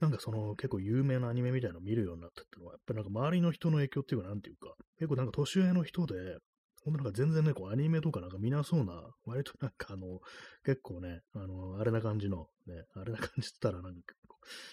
[0.00, 6.38] なんかその結構有名なアニメみたいなのを見るようになったっていうのは、やっぱりなんか周りの人の影響っていうか、なんていうか、結構なんか年上の人で、
[6.84, 10.20] ほんとなんか全然ね、こうアニメとかなんか見なそうな、割となんかあの、
[10.64, 14.14] 結構ね、あの、あれな感じの、ね、あれな感じって言ったらなんか、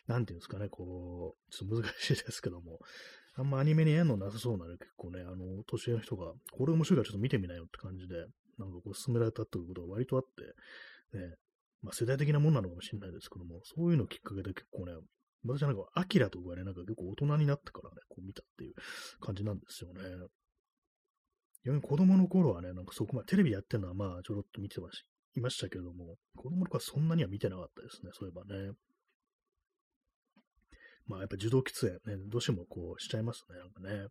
[0.07, 2.79] なんていうんですかね、こう、ちょっと難しいですけども、
[3.37, 8.15] あんまアニメに縁のなさそうなね、結構ね、あの、年上の人が、これ面白いからちょっと見てみなよって感じで、
[8.57, 11.35] なんかこう勧められたということが割とあって、ね、
[11.81, 14.93] まあ世代的なもんなのかもしれないですけども、そういうのきっかけで結構ね、
[15.45, 18.73] 私はなんか、アキラとかね、なんか結構大人になってからね、こう見たっていう
[19.19, 20.01] 感じなんですよね。
[21.65, 25.03] 逆に子供の頃はね、なんかそこまでテレビやってるのはまあちょろっと見てまし
[25.35, 28.71] いましたけれども、子供の頃はそんなには見てなかったですね、そういえばね。
[31.07, 31.73] まあやっぱ受動喫
[32.05, 34.07] 煙ね、どうしてもこうしちゃいますね、なんかね。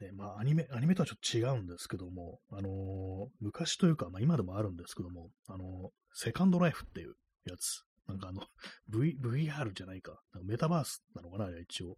[0.00, 7.14] ね、まあ、アニメ、アニメとはちょっと違うんですけども、あのー、昔というか、まあ、今でもあるんですけども、あのー、セカンドライフっていう
[7.44, 7.84] やつ。
[8.08, 8.42] なんかあの、
[8.88, 10.20] v、VR じゃないか。
[10.32, 11.96] なんかメタバースなのかな一応。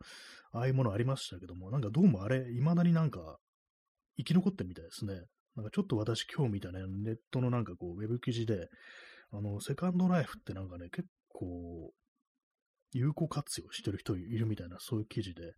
[0.53, 3.39] ああいうものありましたけども、なんかどうもあれ、未だになんか、
[4.17, 5.15] 生き残ってるみたいですね。
[5.57, 8.69] なんかちょっと私今日見たね、ネットのなんかこう、ウェブ記事で、
[9.33, 11.93] あの、セカンドライフってなんかね、結構、
[12.93, 15.53] 有効活用してる人いるみたいな、そういう記事で、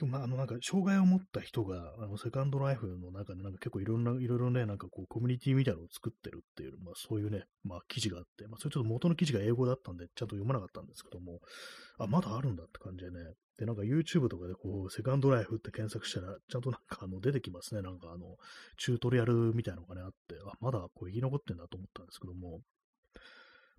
[0.00, 11.38] 今日、あの、なんか、障害を持った人が、あの、セカンドライフの中で、なんか結構いろんな、いろいろね、なんかこう、コミュニティみたいなのを作ってるっていう、まあ、そういうね、まあ、記事があって、まあ、それちょっと元の記事が英語だったんで、ちゃんと読まなかったんですけども、
[11.98, 13.18] あ、まだあるんだって感じでね、
[13.56, 17.82] で、なんか YouTube とかでこう、セカンドライフって検索したら、ちゃんとなんかあの、出てきますね。
[17.82, 18.36] なんかあの、
[18.78, 22.62] チュートリアルみたいなのがね、あって、あ、まだこう、生き残ってんだと思ったんですけども、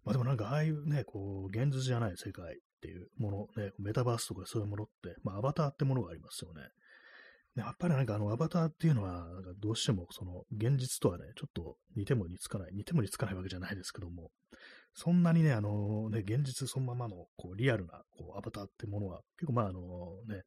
[0.05, 6.61] まあでもなんかああいうね、こう、現実じゃない世界っていうもの、ね、メタバースとかそういうものって、まあアバターってものがありますよね。
[7.55, 14.29] やっぱりなんかあのアバターっていうのは、なんかどうしてもその現実とはね、ちょっと似ても似つかない、似ても似つかないわけじゃないですけども、
[14.93, 19.81] そんなにね、あのね、現実そのままのこうリアルなこうアバターってものは、結構まああの
[20.27, 20.43] ね、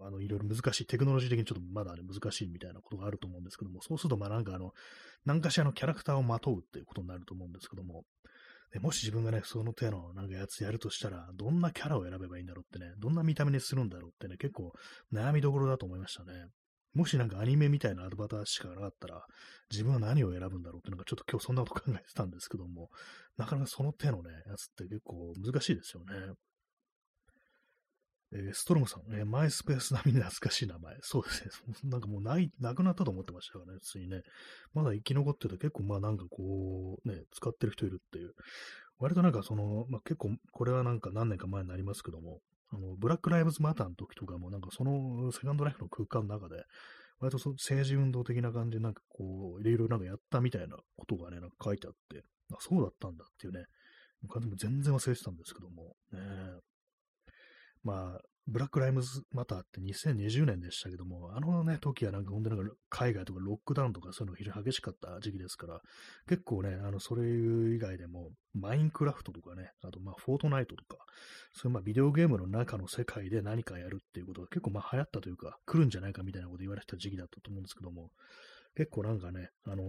[0.00, 4.72] あの、いろいろ難しい、テクノロジー的にちょっとまだね、難しいみたいなことがあると思うんですけども、そうすると、まあなんかあの、
[5.24, 8.04] 何かしらのキャラクターをまとうっていうことになると思うんですけども、
[8.72, 14.72] でもし自分がね、その手のなんかやつやるとしたら、どんなキャラを選べばいいんだろうってね、どんな見た目にするんだろうってね、結構
[15.12, 16.46] 悩みどころだと思いましたね。
[16.94, 19.24] もしなんかアニメみたいなアドバターしかなかったら、
[19.70, 22.88] 自分は何を選ぶんだろうってなんかちょっと今日そんなこと考えてたんですけども、
[23.36, 26.32] なかなかその手のね、やつって結構難しいですよね。
[28.34, 30.96] えー、ストロムさん、えー、マイスペース並みに懐かしい名前。
[31.00, 31.50] そうですね。
[31.84, 34.22] なんかもうない、なくなったと思ってましたからね、普通にね。
[34.72, 38.34] まだ生き残ってて結構まあなんかこう、ね、使ってる人いるっていう。
[38.98, 42.40] 割となんかその、まあ結構、これはなんか何年か前になりますけども、
[42.70, 46.64] あの、ブラックライブズマターの時とかもなんかそのセカンドライフの空間の中で、
[47.18, 53.64] 割とそ政治運動的な感じでなんかこう、いろいろなんかやったみたいなことがね、なんか書いてあって、あ、そうだったんだっていうね、
[54.22, 56.20] でも全然忘れてたんですけども、ね、
[57.84, 65.80] まあ、ブラックライムズマターって2020年でしたけども、あのね、時はなんか本当なんか海外とかロックダウンとかそういうの非常に激しかった時期ですから、
[66.28, 70.96] 結構ね、あの、それ以外でも、マインクラフトとかね、あとまあ、フォートナイトとか、
[71.52, 78.10] そういうまあ、ビデオゲームの中の世界で何かやるっていうことが結構まあ、流行ったというか、来るんじゃないかみたいなこと言われてた時期だったと思うんですけども、
[78.74, 79.86] 結構なんかね、あのー、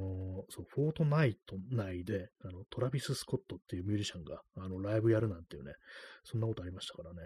[0.49, 5.73] そう、フォートナイト内で、あの、トラビス・スコットっていうミュージシャンが、あの、ライブやるなんていうね、
[6.23, 7.19] そんなことありましたからね。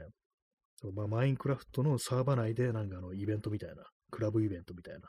[0.80, 5.02] そうまあ、マインクラフトのサーバー内でなんかあのイベントみたいな、クラブイベントみたいな、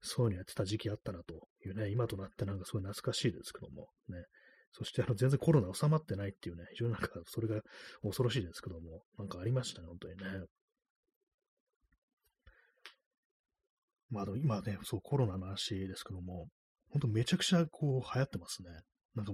[0.00, 4.24] そういうのやってた時期あったなというね、今となってなんかすごい懐かしいですけども、ね。
[4.72, 7.60] そしてあの全然コロナ収まってないっていうね、非常になんかそれが
[8.02, 10.46] 恐ろしいですけども、なんかありましたね、本当にね。
[14.10, 16.48] まあでも今ね、そうコロナの話ですけども、
[16.90, 18.70] 本当めちゃくちゃこう流行ってますね。
[19.14, 19.32] なんか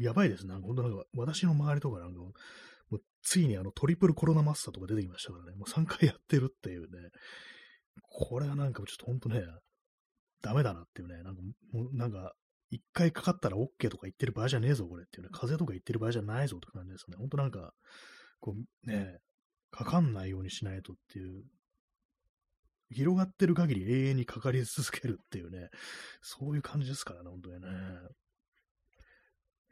[0.00, 0.52] やばいですね。
[0.52, 2.20] なんか本当なんか、私の周りとかなんか、
[3.26, 5.56] ついにあのトリプルコロナマスターとか出てきましたからね。
[5.56, 6.86] もう3回やってるっていうね。
[8.08, 9.42] これはなんかちょっと本当ね、
[10.42, 11.24] ダメだなっていうね。
[11.24, 12.34] なんか、もうなんか、
[12.70, 15.30] 一回かかったら OK とか言ってる場合じゃねえぞ、これっていうね。
[15.32, 17.16] 風邪とか言ってる場合じゃないぞって感じですね。
[17.16, 17.72] ほんとなんか、
[18.38, 19.18] こうね、
[19.72, 21.42] かかんないようにしないとっていう、
[22.90, 25.68] 広がってる限り永遠にかかり続けるっていうね、
[26.22, 27.68] そういう感じですからね、本当にね。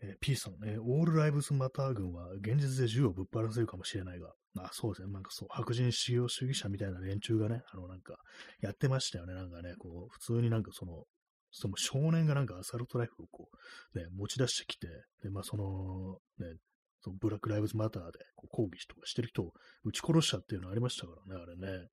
[0.04, 8.16] えー、P さんね、オールライブズマター軍は現実で銃をぶっ放せるかもしれないが、あ、そうですね、なんかそう、白人主義主義者みたいな連中がね、あのなんか、
[8.60, 11.04] やってましたよね、なんかね、こう、普通になんかその、
[11.50, 13.48] その少年がなんかアサルトライフをこ
[13.94, 14.88] う、ね、持ち出してきて、
[15.22, 16.56] で、まあその、ね、
[17.00, 19.52] そのブラック・ライブズ・マターでこう抗議とかしてる人を
[19.84, 21.88] 撃ち殺したっていうのありましたからね、あれね。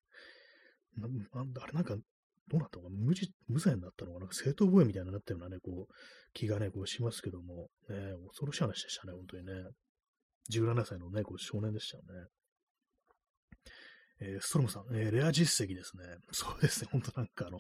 [0.98, 1.08] な
[1.62, 1.96] あれなんか、
[2.48, 3.14] どうなったのか無
[3.48, 5.94] 無罪になったのかな正当防衛みたいになったようなね、こう、
[6.34, 9.54] 気がね、こうしますけども、ね、恐ろしい話でしたね、本当にね。
[10.52, 12.28] 17歳のね、こう少年でしたよね。
[14.24, 16.04] えー、ストロムさん、えー、レア実績ですね。
[16.32, 17.60] そうですね、本当なんかあの、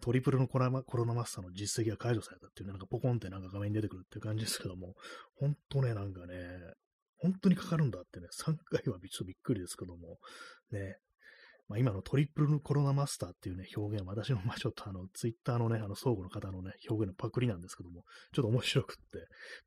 [0.00, 4.94] トリプルのコロナコロナマスターの実績が解除されたっていうね、なんかポコンってなんか画面に出てくるっていう感じですけども、
[5.36, 6.74] 本当ね、なんかね、
[7.18, 10.18] 本当にかかるんだってね、3回はちょっとびっくりですけども、
[10.72, 10.98] ね、
[11.70, 18.02] まあ、今のトリプルコロナマスターっていうね、表現は私の、まあ、ちょっとあの、ツイッターのね、あの、相互の方のね、表現のパクリなんですけども、
[18.34, 19.18] ちょっと面白くって、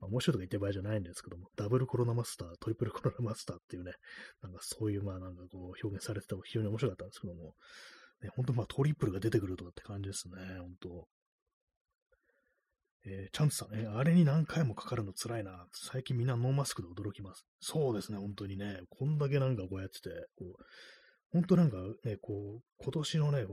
[0.01, 3.93] まあ、面白いとか言ってる場合じゃないんですけども、ダブルコロナマスター、トリプルコロナマスターっていうね、
[4.41, 7.53] なんかそういう、まあなんかこう、表現されてた非常に面白かったんですけども、
[8.21, 11.07] ね、本当まあトリプルが出てくるとかって感じですね、本当
[13.05, 15.65] えー、チャンツさん、えー、あれに何回もかかるの辛いな。
[15.73, 17.45] 最近みんなノーマスクで驚きます。
[17.59, 18.79] そうですね、本当にね。
[18.89, 20.63] こんだけなんかこうやってて、こう、
[21.33, 23.45] 本当なんかね、こう、今年のね、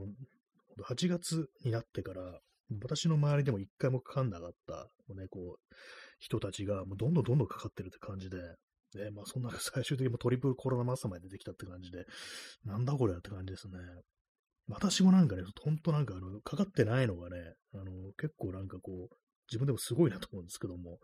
[0.83, 2.39] 8月になってから、
[2.81, 5.75] 私の周りでも一回もかかんなかった、ね、こう、
[6.19, 12.05] 人たちが、もうどんどんどんどんかかってるって感じで、ね、まあそんな 最終的にトリプルコロナマスターまで出てきたって感じで、
[12.63, 13.79] なんだこれって感じですね。
[14.67, 19.15] 私もなんかね、ほんとなんかあの、かかってないのがね、あの、結構なんかこう、
[19.49, 20.99] 自分でもすごいなと思うんですけども、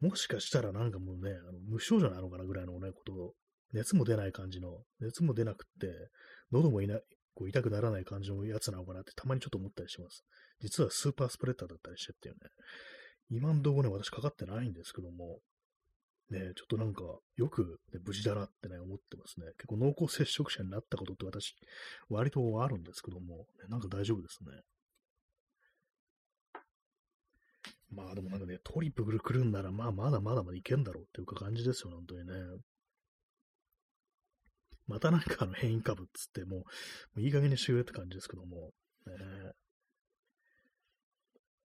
[0.00, 3.34] もしかしたらなんかもうね、あの無症状なのかなぐらいのね、ことを
[3.72, 6.10] 熱も出ない感じの、熱も出なくって、
[6.52, 6.98] 喉もいな
[7.34, 10.24] こう痛くならない感じのやつなのかなってたまにちょっと思ったりします。
[10.60, 12.40] 実はスーパースプレッダーだったりしてっていうね。
[13.30, 15.38] 今んとこね、私かかってないんですけども、
[16.30, 17.02] ね、ちょっとなんか、
[17.36, 19.46] よく、ね、無事だなってね、思ってますね。
[19.56, 21.54] 結構濃厚接触者になったことって私、
[22.08, 24.50] 割とあるんですけども、ね、なんか大丈夫ですね。
[27.90, 32.34] まあでもなんかね、トリプル来るんなら、まあまだまだまだいけんだろうっていうか感じですよ、本当にね。
[34.90, 36.64] またなんかあの変異株っつってもう、も
[37.16, 38.56] ういい加減にしようって感じですけども、
[39.06, 39.52] ね、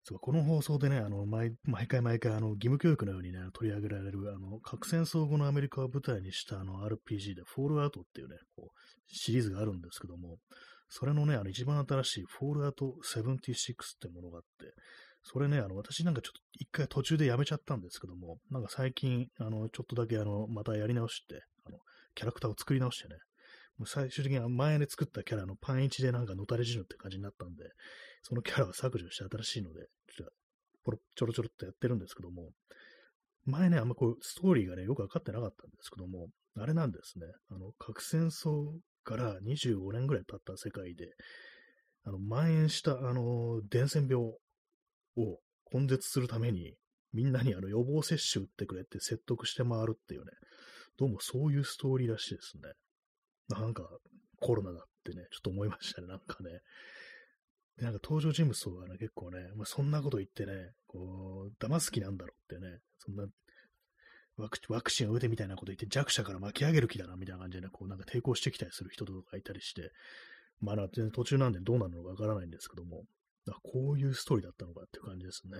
[0.03, 8.69] そうこの放送でね、あの毎毎回毎回あの義務教育のようにね、取り上げられるあの核戦争後のアメリカを舞台にしたあの RPG でフォールアウトっていうね、こう
[9.07, 10.38] シリーズがあるんですけども、
[10.89, 13.65] それのね、あの一番新しいフォールアウト76っ
[13.99, 14.73] てものがあって、
[15.23, 21.80] それね、あの、私なんかちょっと一回途中でやめちゃったんですけども、なんか最近、あの、ちょっとだけあの、またやり直して、あの、
[22.16, 23.16] キャラクターを作り直してね、
[23.78, 27.66] もう最終的に前に作ったキャラのパン1でなんかのたれ死ぬって感じになったんで、
[28.24, 29.82] そのキャラは削除して新しいので、
[30.16, 30.26] ちょ
[30.84, 32.49] ポロちょろちょろっとやってるんですけども、
[33.45, 38.72] 前ね、あんまこう、ストーリーがね、よくわかってなかったんですけども、あれなんですね、あの、核戦争
[39.03, 41.13] から25年ぐらい経った世界で、
[42.05, 44.26] あの、蔓延した、あの、伝染病
[45.18, 45.39] を
[45.72, 46.76] 根絶するために、
[47.13, 50.32] みんなにあの予防接種打ってくれって説得して回るっていうね、
[50.97, 52.71] どうもそういうストーリーらしいですね。
[53.49, 53.83] なんか、
[54.39, 56.59] コロナだってね、ちょっと思いましたね、なんかね。
[57.77, 63.25] で、なんか登場人物とかね、結構ね、まあ、そんなこと言ってね、こう、騙す気なんだろうってね、そんな
[64.37, 69.91] ワクワクチンを打てみたいなこと言って弱者から巻き上げる気だなみたいな感じでね、こうなんか抵抗してきたりする人とかいたりして、
[70.61, 70.75] まあ、
[71.13, 73.03] 途中なんでどうなるのかわからないんですけども、
[73.49, 75.57] あこういうストーリーだったのかっていう感じですね。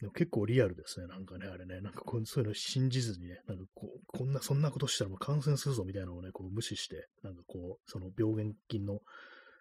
[0.00, 1.06] でも結構リアルですね。
[1.06, 9.00] なんかね、あれね、なんかこうそういうの信じずにね、なんかこう、こんな、そんなことしたらもう感染するぞみたいなのをね、こう無視して、なんかこう、その病原菌の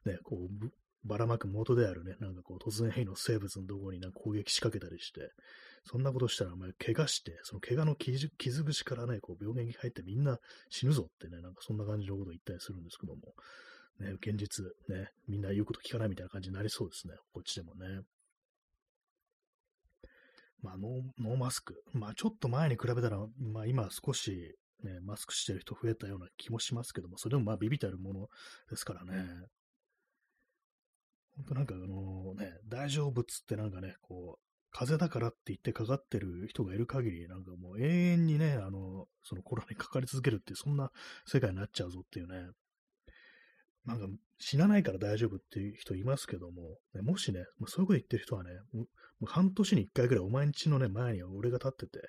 [0.05, 0.69] ね、こう、
[1.05, 5.31] ばらまく元であるね、なんかこう、突然変異の生物のところになんか攻撃仕掛けたりして、
[5.85, 13.21] そんなことしたら、お前、怪我して、その怪我の傷傷口からね、こう、病原菌入ってみんな死ぬぞってね、なんかそんな感じのことを言ったりするんですけども、
[13.99, 18.01] ね、現実、ね、みんな言うこと聞かないみたいな感じになりそうですね、こっちでもね。
[20.63, 21.83] まあノー、マスク。
[21.91, 28.27] まあ、ちょっと前に比べたら、まあ、今少し、ね、マスクしてる人増えたような気もしますけども、それでもまあ、ビビたるもの
[28.69, 29.25] ですからね。
[31.35, 40.91] 本当なんかあのね、大丈夫っつってなんかね、こう、風邪だからって言ってかかってる人がいる限り、なんかもう永遠にね、あの、そのコロナにかかり続けるってそんな
[41.25, 42.49] 世界になっちゃうぞっていうね。
[43.85, 44.07] なんか
[44.39, 48.51] 死なないから大丈夫っていう人いますけども、ね、もしね、そういうこと言ってる人はね、
[49.19, 51.99] もう半年に一回ぐらいお前んちのね、前に俺が立ってて、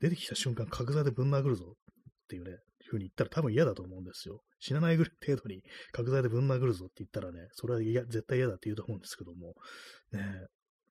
[0.00, 4.42] 出てきた瞬間、角材でぶん殴るぞっていうね、ふうに言ったら多分嫌だと思うんですよ。
[4.60, 9.54] 死なないぐらい程度に角材でぶん殴るぞって言ったらね、それは嫌絶対嫌だって言うと思うんですけども、
[10.12, 10.22] ね、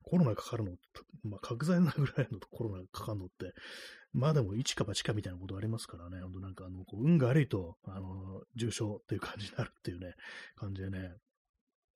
[0.03, 0.71] コロナかかるの、
[1.23, 3.53] まあ、角材なぐらいのとコロナかかるのって、
[4.13, 10.13] まあでも一か八かみたいなことありますからね、ほんとなんかあの、運が悪いと、あの、重症っていう感じになるっていうね、
[10.55, 11.11] 感じでね、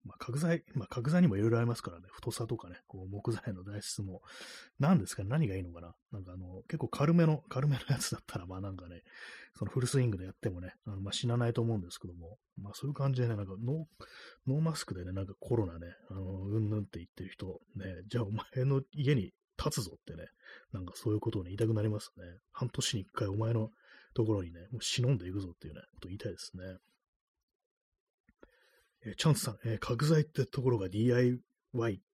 [0.03, 4.21] まあ、角材、まあ、角材にもいろいろありますからね、太さとかね、こう木材の材質も、
[4.79, 5.93] 何ですかね、何がいいのかな。
[6.11, 9.01] なんかあの、結構軽めの、軽めのやつだったら、まあなんかね、
[9.57, 13.85] そのフルスイングでやってもね、あのまあ死なないと思うんですけども、まあそういう感じでね、なんかノー、
[14.47, 19.33] ノーマスクでね、なんかコロナね、あの、うんぬんって言ってる人、ね、じゃあお前の家に
[19.63, 20.27] 立つぞってね、
[20.73, 22.23] なんかそういうことをね、言いたくなりますね。
[22.51, 23.69] 半年に一回お前の
[24.13, 26.63] ところにね、もう忍んでいくぞっていうね、こと言いたいですね。
[29.05, 31.39] えー、チャンスさん、えー、角材ってところが DIY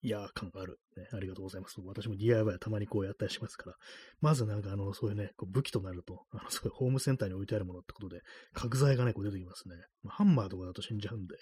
[0.02, 1.08] や感がある、ね。
[1.14, 1.76] ありがとうございます。
[1.86, 3.76] 私も DIY はたまにこうやったりしますから、
[4.22, 8.22] まずなんかあの、そういうね、こう武器となると、あの、そういホームセンターに置いてあるものってことで、
[8.54, 9.76] 角材がね、こう出てきますね。
[10.04, 11.36] まあ、ハンマーとかだと死んじゃうんで、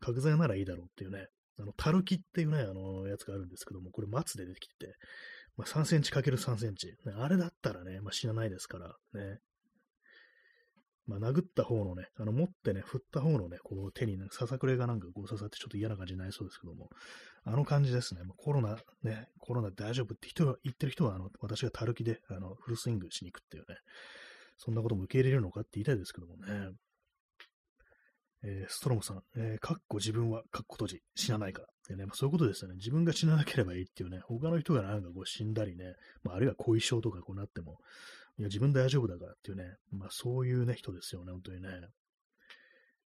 [0.00, 1.26] 角材ならいいだろうっていうね、
[1.58, 4.94] あの、タルキっていうね、あの、やつがあるんですけども、これ松で出てきてて、
[5.56, 6.94] まあ、3センチ ×3 センチ。
[7.16, 9.38] あれだったらね、まあ、死なないですから、ね。
[11.06, 16.90] まあ、殴った方のね、あの、持ってね、振った方のね、こう、手に、ね、ささくれがなんかこう刺さってちょっと嫌な感じになりそうですけども、
[17.44, 18.22] あの感じですね。
[18.22, 23.76] もうコロナ、ね、コロナ大丈夫って人が言ってる人は、あの、私がたるきで、あの、フルスイングしに行くっていうね、
[24.56, 26.70] そんなことも受け入れるのかって言いたいですけどもね。
[28.44, 31.68] えー、ストロムさん、えー、かっこ自分はかっこ閉じ、死なないから。
[31.88, 32.76] でね、まあ、そういうことですよね。
[32.76, 35.94] 自分が死ななければいいっていうね、他の人がなんかこう死んだりね、
[36.24, 37.78] まあ、あるいは後遺症とかこうなっても、
[38.38, 41.68] いや、自分大丈夫だからっていうね、まあそういうね、人ですよね、本当にね。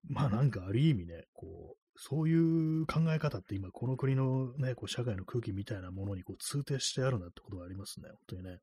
[0.09, 8.59] まあなんかある意味ね、こう、そういう考え方って今この国のね、こう社会の空気みたいなものにこう通底してあるなってことがありますね、本当にね。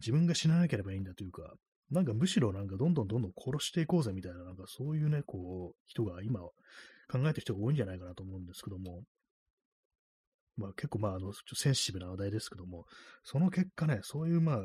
[0.00, 1.52] 自分が死ななければいいんだというか、
[1.90, 9.02] なんかむしろなんかどんどんどんどん殺していこうぜみたいな、なんかそういうね、こう、人が今考えてる人が多いんじゃないかなと思うんですけども、
[10.56, 12.86] まあ結構まああの、センシティブな話題ですけども、
[13.24, 14.58] その結果ね、そういうまあ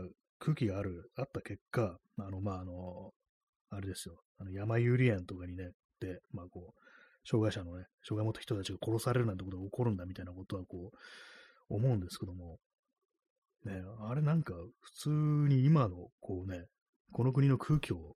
[0.45, 3.11] 空気がある、あった結果、あの、まあ、あの、
[3.71, 12.59] あれですよ、あの、山有利園とかにね、で、まあ、こう、障害者のね、障害を持った人たちが殺されるなんてことが起こるんだみたいなことは、こう、思うんですけども、
[13.65, 15.09] ね、あれなんか、普通
[15.49, 16.65] に今の、こうね、
[17.11, 18.13] この国の空気を、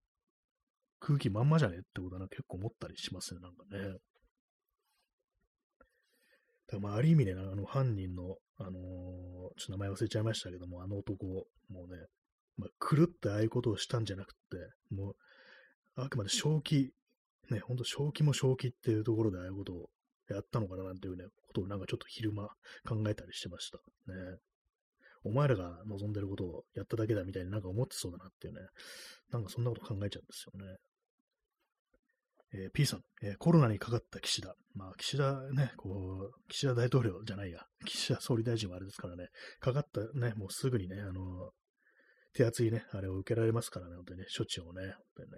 [1.00, 3.98] 空気まんまじゃねってことは結構思ったりしますね、なんかね。
[6.68, 12.06] だまあ、ある意味ね、あの、犯人の、あのー、ちょっと名前忘れちゃいましたけども、あの男、もうね、
[12.60, 14.38] まあ、狂ってああいうことをしたんじゃなくて、
[14.94, 15.16] もう、
[15.96, 16.92] あくまで正気、
[17.50, 19.90] ね、ほんと正気も正気っていうところでああいうことを
[20.30, 22.48] やったのかななんていうね、ことをなんかちょっと昼間
[22.88, 23.78] 考えたりしてました。
[24.12, 24.38] ね。
[25.24, 28.62] お前らが望んでることをやっただけだみたいになんか思ってそうだなっていうね、
[29.32, 30.78] なんかそんなこと考えちゃうんですよね。
[32.52, 34.56] えー、P さん、えー、コロナにかかった岸田。
[34.74, 39.28] まあ、岸田ね、こう、岸田大統領じゃないや、岸田総理大臣はあれですからね、
[39.60, 41.52] かかったね、もうすぐにね、あの、
[42.34, 45.38] 手厚いね、あれを受けられますからね、本当にね、処置をね、本当にね。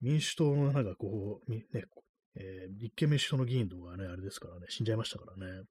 [0.00, 1.64] 民主党のなんかこう、ね、
[2.36, 5.62] えー、立憲民主党の議員とかね、あれですからね、死んじゃいましたからね。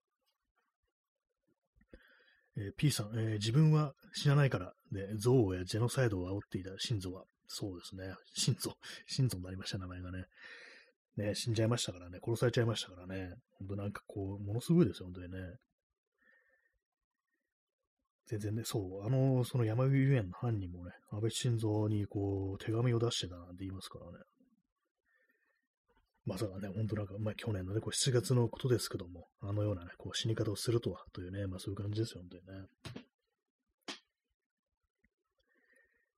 [2.58, 8.14] えー、P さん、えー、自分は死なないから、で、憎悪やジェノサイドを煽っていた心臓は、そうですね。
[8.36, 8.74] 心臓、
[9.08, 10.26] 心臓になりました、名前がね。
[11.16, 13.34] ね、死んじゃいましたからね、殺されちゃいましたからね。
[13.58, 15.40] ほんとなんかこう、ものすごいですよ、本当にね。
[18.30, 24.24] 全然ね、そう、あの、その山口遊園の犯人もね、安倍晋三にこう、手紙を出してたなんて言いますからね。
[26.28, 32.68] まさかね、本当なんか、まあ去年のね、こう7月のことですけども、あのようなね、こう死に方をするとは、というね、まあそういう感じですよ、本当にね。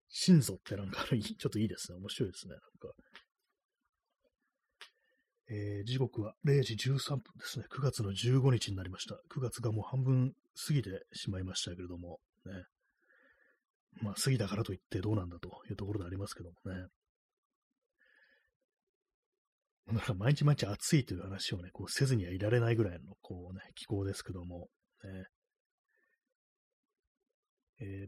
[0.10, 1.16] 心臓ってなんか、ちょ
[1.48, 1.98] っといいですね。
[1.98, 2.56] 面白いですね。
[2.56, 2.94] なんか。
[5.50, 7.66] えー、時刻は0時13分ですね。
[7.72, 9.16] 9月の15日になりました。
[9.34, 10.34] 9月がもう半分
[10.68, 12.52] 過ぎてしまいましたけれども、ね。
[14.02, 16.88] まあ、過ぎたからといってどうなんだというところでありますけどもね。
[19.94, 24.70] だから毎日毎日暑いという話をね、こうせずにはいられないぐらいの、こうね、気候ですけども、
[25.04, 25.26] ね。
[27.82, 27.84] え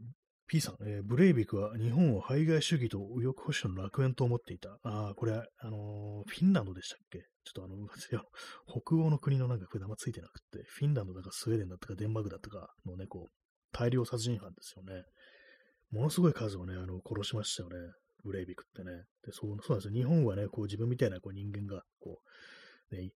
[0.54, 4.78] P さん、えー、ブレイビクは日本を排外主義と右翼保守の楽園と思っていた。
[4.84, 7.26] ああ、これ、あのー、フィンランドでしたっけ？
[7.42, 7.88] ちょっとあの、
[8.70, 13.32] 北欧の国のなんか札がついてなくて、フィンランドだかスウェーデンだったかデンマークだったかのね、こう、
[13.72, 15.02] 大量殺人犯ですよね。
[15.90, 17.74] ものすごい数をね、あの、殺しましたよね。
[18.22, 18.92] ブレイビクってね。
[19.24, 19.92] で、そう、そうなんですよ。
[19.92, 22.22] 日本はね、こう自分みたいなこう人間が、こ
[22.92, 23.10] う、ね、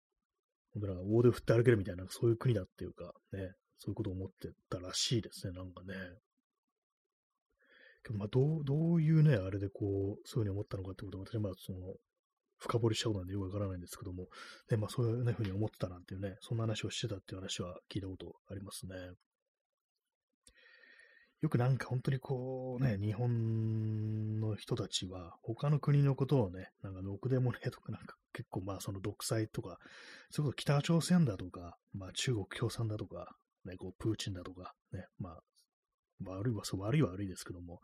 [0.72, 5.96] 本当なんか大手振って歩けるみたいな、そういう国だっていうか、ね、そういうことを思ってたらしいですね、なんかね。
[8.14, 11.80] まあ、どう、どういうね、あれでこう、そういうふうに思ったのかってことは、私はまあ、その、
[12.58, 14.28] 深掘りしたことなんでよくわからないんですけども、
[14.70, 18.96] ね、まあ、そういうふうに思ってたなんていうね、そんな話をしてたっていう話は聞いたことありますね。
[21.42, 29.78] よくなんか本当にこうね、日本の人たちは他の国のことをね、なんかろくでもねとか なんか結構まあその独裁とか、
[30.32, 33.36] それこそ北朝鮮だとか、まあ中国共産だとか、
[33.66, 35.44] ね、こうプーチンだとか、ね、まあ
[36.24, 37.82] 悪いはそう悪いは悪いですけども、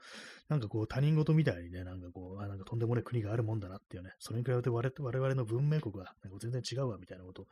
[0.48, 7.46] なんかこう他人事みたいにね、なんかこう、あなんかとんでもない国があるもんだなっていうね、それに比べて我々の文明国が、ね、全然違うわみたいなことを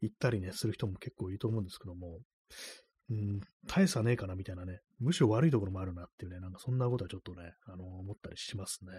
[0.00, 2.18] 言ったりね、する人も結構いると思うんですけども、
[3.08, 8.92] うん、大差ねえかなみたいなね、むしろ悪いところもあるなっていうね、なんかそんなことはちょっとね、あの、思ったりしますね。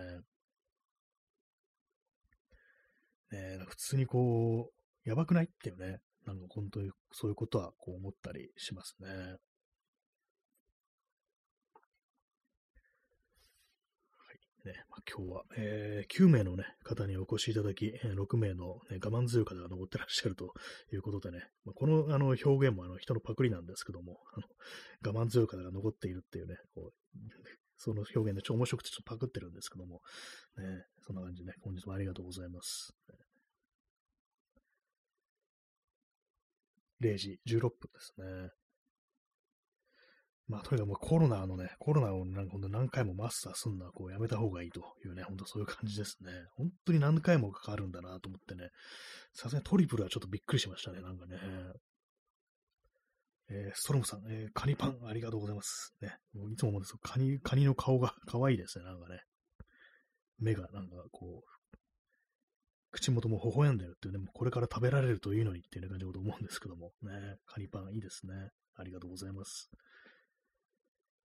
[3.31, 4.71] ね普通にこ
[5.05, 9.07] う、やばくないっていうね、なんか本当にそういうことはこう思ったりしますね。
[14.67, 20.53] ね、まあ、今日は、えー、9名の、ね、方にお越しいただき、え、6名の、ね、我慢強い方が残ってらっしゃると
[20.91, 24.39] いうことでね、まあ、このあの表現もあの人のパクリなんですけども、あ
[25.09, 27.17] の我慢強い方が残っているっていうね、こう
[27.77, 30.01] その表現でちょ面白くてちょっとパクってるんですけども、
[30.57, 32.93] ね、そんな感じでね、本日もありがとうございます。
[37.01, 38.49] 0時16分ですね。
[40.47, 46.31] まあ、とにかくコロナのね、コロナをなんか本当何回もマスターすんのはこうやめた方がいいというね、本当そういう感じですね。
[46.55, 48.69] 本当に何回もかかるんだなと思ってね、
[49.33, 51.37] さすがにトリプルはちょっとびっくりしましたね、なんかね。
[53.49, 55.93] えー、ストロムさん、えー、カニパンありがとうございます。
[56.01, 59.21] ね、もういつも思うんですけど、カニ、カニの顔が 可愛いですね、なんかね。
[60.39, 61.77] 目がなんかこう、
[62.91, 68.33] 口元も微笑んでるっていうね、もうこれから食べられるといいのにっていう感じのこと思うんですけども、ね、カニパンいいですね。
[68.75, 69.69] ありがとうございます。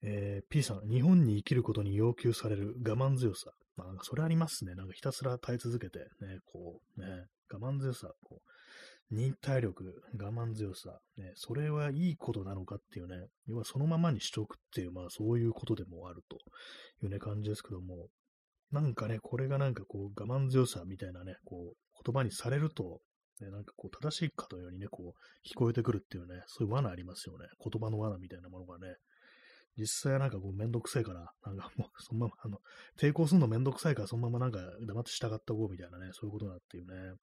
[0.05, 3.51] えー、P さん、日本に生きることに要求される我慢強さ。
[3.77, 4.75] まあ、それありますね。
[4.75, 16.37] なんかひたすら耐え続けて、ね、こう、ね、我慢強さ、こう、忍耐力、我慢強さ、ね、それはいいことなのかっていうね、要はそのままにしとくっていう、まあそういうことでもあると
[17.05, 18.09] いうね、感じですけども、
[18.71, 23.01] なんかね、これがなんかこう、我慢強さみたいなね、こう、言葉にされると、
[23.41, 27.47] ね、なんかこう、正しいかのようにね、こう、聞こえてくるっていうね、そういう罠ありますよね。
[27.63, 28.95] 言葉の罠みたいなものがね、
[29.77, 32.59] 実際はなんかこうめんどくさいから、なんかもうそのまま、あの、
[32.99, 37.15] 抵抗するのめんどくさいからそのままなんか黙って従っておこうみたいなね、そういうことだっていうね。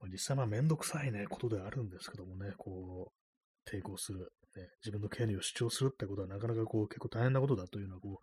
[0.00, 8.20] まあ、実際まあめんどくさいね、ことではあるんですけどもね、こう、抵抗する、ね、自分の権利を主張するってことはなかなかこう結構大変なことだというのはこ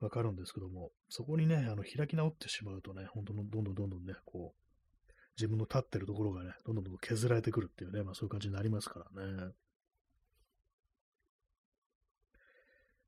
[0.00, 9.52] う、わかるんですけども、そこにね、あの、開き直ってしまうとね、本当のどんどんどんどんね、こう、自分の立ってるところがね、どんどんどん削られてくるっていうね、まあそういう感じになりますからね。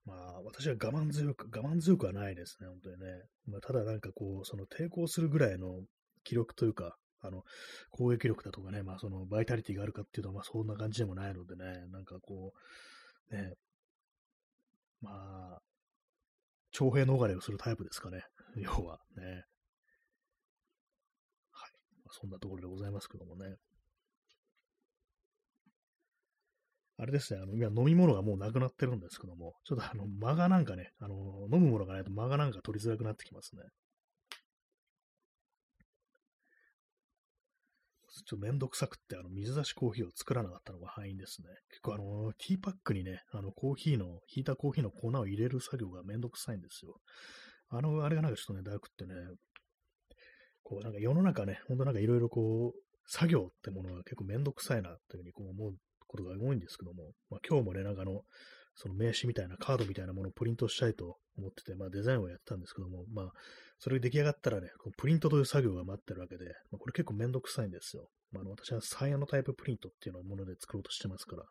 [0.05, 3.07] まあ、私は我慢強く、我慢強くはないですね、本当にね。
[3.46, 5.82] まあ、ただなんかこう、その抵抗するぐらいの
[6.24, 7.42] 気力というか、あの、
[7.90, 12.53] 攻撃力だとかね、まあ、その、バイタリティがあるかっていうと、まあ、そんな感じでもないのでね、なんかこ
[13.30, 13.55] う、ね、
[15.03, 15.11] ま
[15.57, 15.59] あ、
[16.72, 18.22] 徴兵逃れをするタイプですかね、
[18.57, 19.44] 要はね。
[21.53, 21.70] はい。
[22.05, 23.57] まあ、そんなところでございますけどもね。
[27.01, 31.14] あれですね、あの、今飲み物がもうなくなってるんですけども、ちょっとあの、間がなんかね、あの、
[31.51, 33.62] 飲むものがないと間がなんか取りづらくなってきますね。
[38.11, 41.48] ちょっとめんどくさくって、あの、水出しコーヒーを作らなかったのが敗因ですね。
[41.70, 47.01] 結構あの、ティーパックにね、あの、コーヒーの、ひいたコーヒーの粉を入れる作業がめんどくさいんですよ。
[47.70, 49.14] あの、あれがなんかちょっとね、だくってね、
[50.62, 55.74] こう、なんか世の中ね、ほんとなんかいろいろこう、作業ってものが結構めんどくさいなというふうにこう思う
[56.11, 58.22] ことが多いんですけども、まあ、今日もね、なんかの、
[58.74, 63.32] その名刺みたいなカードみたいなものをプリントしたいと思ってて、まあデザインをやってたんですけども、まあ、
[63.78, 68.08] それが出来上がったらね、このプリントという作業が待ってるわけで、まあ、これ結構めんどくさいんですよ。
[68.32, 71.48] まあ、あの私はサイヤのタイププリントっていうのをもので作ろうとしてますから、ま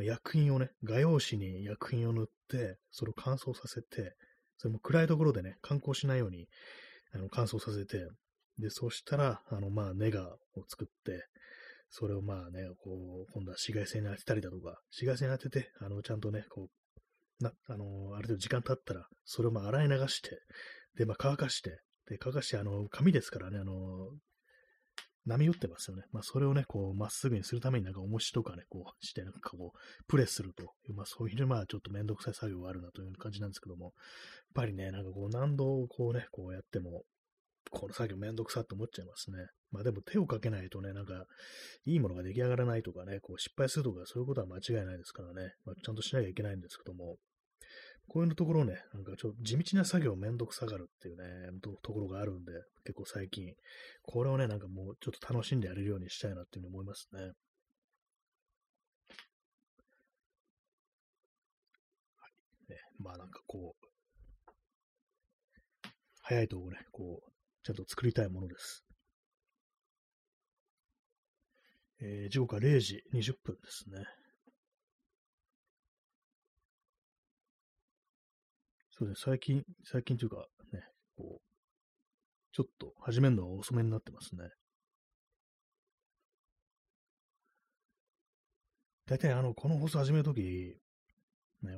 [0.00, 4.14] あ、薬品をね、画用紙に薬品を塗って、それを乾燥させて、
[4.58, 6.46] それも暗いところでね、観光しないように
[7.14, 8.06] あの乾燥させて、
[8.58, 11.24] で、そしたら、あの、まあ、ネガを作って、
[11.90, 16.68] それをまあね、こう、今度は紫外線に当てたりだとか、紫外線に当てて、あの、ちゃんとね、こ
[17.40, 20.38] う、な、あのある程度時間経ったら、それをまあ洗い流して、
[20.96, 24.10] で、まあ乾かして、で、乾かして、あの、紙ですからね、あの
[25.26, 26.04] 波打ってますよね。
[26.12, 29.78] まあ、それをね、こう、まっすぐにするためになんか重しとかね、こうして、なんかこう、
[30.08, 33.92] プレスするという、まあ、そういう、まあ、ちょっとめんどくさい作業があるなという感じなんですけども、やっ
[34.54, 37.04] ぱりね、なんかこう、何度こうね、こうやっても、
[37.70, 39.46] この作業めんどくさって思っちゃいますね。
[39.70, 41.24] まあでも手をかけないとね、なんか、
[41.84, 47.16] いいものが出来上がらないとかね、こう失敗するとかそういうことは間違いないですからね、まあ、ちゃんとしなきゃいけないんですけども、
[48.08, 51.24] こういうところね、なんかちょっと地道な作業めんどくさがるっていうね、
[51.62, 52.52] とところがあるんで、
[52.84, 53.54] 結構最近、
[54.02, 57.20] これをね、なんかもうちょっと楽しんでやれるようにしたいなっていうふうに思いますね。
[57.20, 57.28] はい。
[62.72, 63.86] ね、まあなんかこう、
[66.22, 67.29] 早いとこね、こう、
[67.62, 68.84] ちゃんと作りたいものです。
[72.00, 74.04] えー時刻は0時20分ですね。
[78.92, 80.84] そうですね、最近、最近というかね、
[81.16, 81.60] こう、
[82.52, 84.50] ちょっと始めるのが遅めになってますね。
[89.06, 91.76] 大体あの、この放送始めるとき、ね、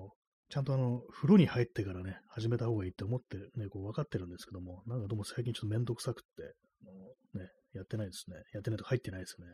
[0.53, 6.53] ちゃんとあの、風呂に入ってからね、始めた方がいいって思ってね、こう分かってるんですけども、なんかどうも最近ちょっとめんどくさくって、
[6.87, 8.37] あのね、やってないですね。
[8.53, 9.47] やってないと入ってないですね。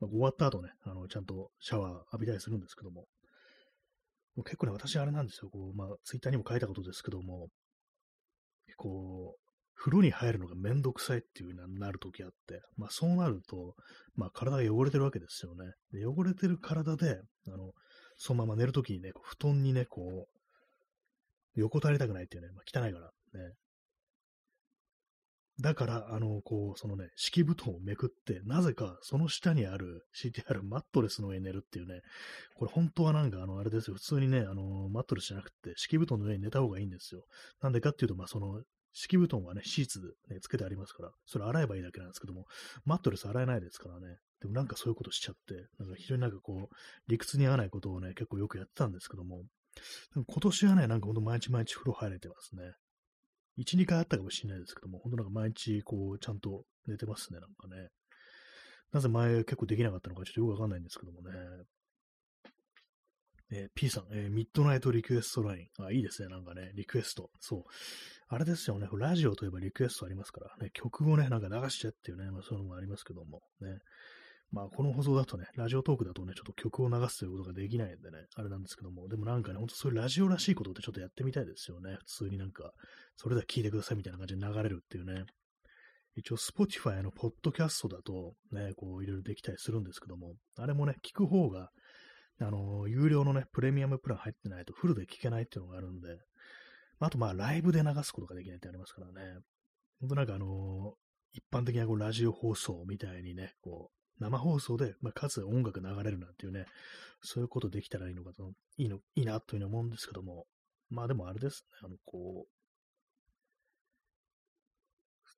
[0.00, 3.02] まあ終わった後ね、あの、ちゃんとシャワー浴びたりするんですけども、
[4.34, 7.46] もう結構ね、私あれなんですよ、こう、まあ、ツイッターにも書いたことですけども、
[8.76, 13.76] こう、風呂に入るのがめんどくさいっていう風になるときあって、まあそうなると、
[14.16, 15.70] まあ体が汚れてるわけですよね。
[15.92, 17.70] で汚れてる体で、あの、
[18.18, 23.54] そのまま寝るときにね、布団にね、こう、横たわりたくないっていうね、まあ汚いから、ね。
[25.60, 32.00] だから、あの、こう、そのね、敷布団をめくって、なぜかその下にある、敷いてあるマットレスの上に寝るっていうね、
[32.54, 37.24] これ本当はなんか、あの、あれですよ、普通にね、あの、マットレスじゃなくて、敷布団の上に寝た方がいいんですよ。
[37.60, 38.62] なんでかっていうと、まあ、その、
[38.98, 42.46] 敷布団はね、シーツ、ね、つけてありますから、それ洗えばいいだけなんですけども、
[42.84, 44.18] マットレス洗えないですからね。
[44.40, 46.74] でもなんかそういうことしちゃって、なんか非常になんかこう、
[47.06, 49.44] 理屈に合わないことをね、結構よくやってたんですけども、
[50.14, 52.72] でも今年はね、なんかほんと毎日毎日風呂入れてますね。
[53.58, 57.88] 1、2回あったかもしれないですけども、ほんとなんか毎日こう、ちゃんと寝てますね、なんかね。
[58.92, 61.30] なぜ前結構できなかったのかちょっとよくわかんないんですけどもね。
[63.50, 65.84] えー P さん、えーミッドナイトリクエストライン。
[65.84, 67.30] あ、いいですね、なんかね、リクエスト。
[67.40, 67.62] そう。
[68.28, 73.78] あれですよね、ラジオといえばリクエストありますから、ね、曲をね、なんか流しちゃっていうね、まあそういうのもありますけども、ね。
[74.50, 81.96] まあこの放送だとね、ラジオトークだとね、ちょっと曲を流すということができないんでね、あれなんですけども、でもなんかね、ほんとそういうラジオらしいことってちょっとやってみたいですよね。
[82.00, 82.72] 普通になんか、
[83.16, 85.24] それでは聞いてくださいみたいな感じで流れるっていうね。
[86.16, 91.70] 一応、Spotify のポッドキャストだとね、こういろいろできたりするんですけども、あれもね、聞く方が、
[92.40, 96.18] あの、有料のね、プレミアムプラン入ってないとフルで聞けないっていうのがあるんで、
[97.00, 99.40] あとまあ、ライブで流すことができないってありますからね。
[100.00, 100.94] ほんとなんかあの
[101.32, 106.66] 一般的なこうラジオ放送みたいにね、こう、生放送で、まあ、かつ音楽流れるなんていうね、
[107.22, 110.46] そういうことできたらいいのかと、いいの、いいなというふうに思うんですけども、
[110.90, 112.57] まあでもあれですね、あの、こう、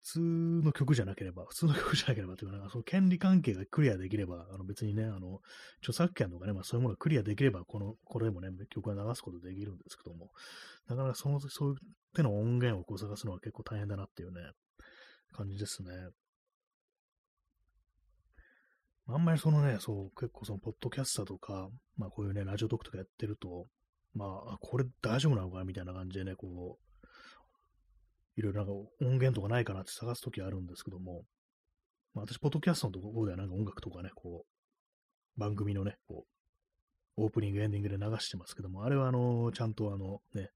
[0.02, 5.40] 普通の曲じゃなければ、普通の曲じゃなければというか、なんかその権利関係がクリアできれば、あの別にね、あの、
[5.80, 10.30] 著作権とかね、まあそういうものがクリアできれば、この、これでもね、曲は流すことできるんですけども、
[10.88, 11.76] なかなかその、そういう
[12.14, 14.40] 手の音源をこう探すのは結構大変だなっていうね、
[15.32, 15.90] 感じですね。
[19.06, 23.66] あんまりそのね、そう、結構その、ポッドキャスターとか、まあこういうね、ラジオトークとかやってると、
[24.14, 26.89] まあ、これ大丈夫なのかみたいな感じでね、こう、
[28.40, 28.72] いろいろなんか
[29.02, 31.24] 音源とかないかなって探すときあるんですけども、
[32.14, 34.46] まあ私、ポッドキャストのところではなんか音楽とかね、こ
[35.36, 36.24] う、番組のね、こ
[37.18, 40.48] う、オープニング、エンディングで流してますけども、あれはあの、ちゃんとあの、ね、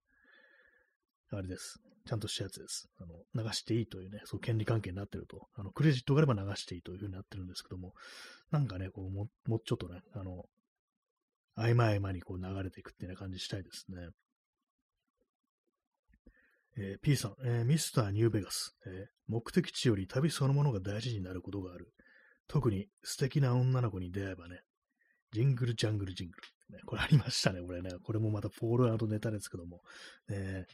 [1.31, 1.79] あれです。
[2.07, 2.89] ちゃんとしたやつです。
[2.99, 7.93] あの、流していいというね、そう権利関係になってると、あの、クレジットがあれば流していいというふうになってるんですけども、
[8.51, 10.45] なんかね、こう、もうちょっとね、あの、
[11.55, 14.09] 合間合間にこう流れていくっていうような感じしたいですね。
[16.77, 21.93] えー P さん、えーミスターニューベガス、えー目的地より旅そのものが大事になることがある。
[22.47, 24.61] 特に素敵な女の子に出会えばね、
[25.33, 26.35] ジングルジャングルジング
[26.71, 26.77] ル。
[26.77, 27.91] ね、これありましたね、これね。
[28.03, 29.81] これもまたフォールアウトネタですけども。
[30.29, 30.67] ね、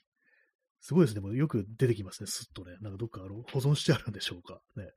[0.81, 1.21] すごいですね。
[1.21, 2.77] もうよく出てきますね、スッとね。
[2.81, 4.61] なんかどっかあの保存してあるんでしょうか。
[4.77, 4.91] ね。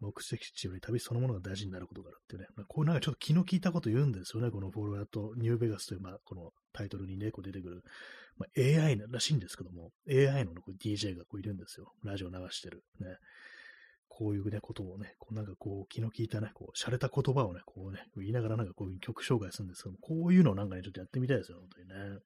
[0.00, 2.46] 目的地より旅そのものが大事になることがあるってね。
[2.56, 4.50] まあこうなんかちょっと気の利いたこと言うんですよね。
[4.50, 7.82] このフォールアウトニューベガスという、まあ、このタイトルにね、こう出てくる。
[8.38, 11.92] まあ、AI らしいんですけども、AI の、ね、こう DJ がこういるんですよ。
[12.02, 12.82] ラジオ流してる。
[13.00, 13.06] ね。
[14.08, 22.18] こういうね、ことをね、こうなんかこう、気の利いたね、こう、洒落た言葉をね、こうね、言いながらなんかこういう曲紹介するんですけども、こういうのをなんかね、ちょっとやってみたいですよ、本当にね。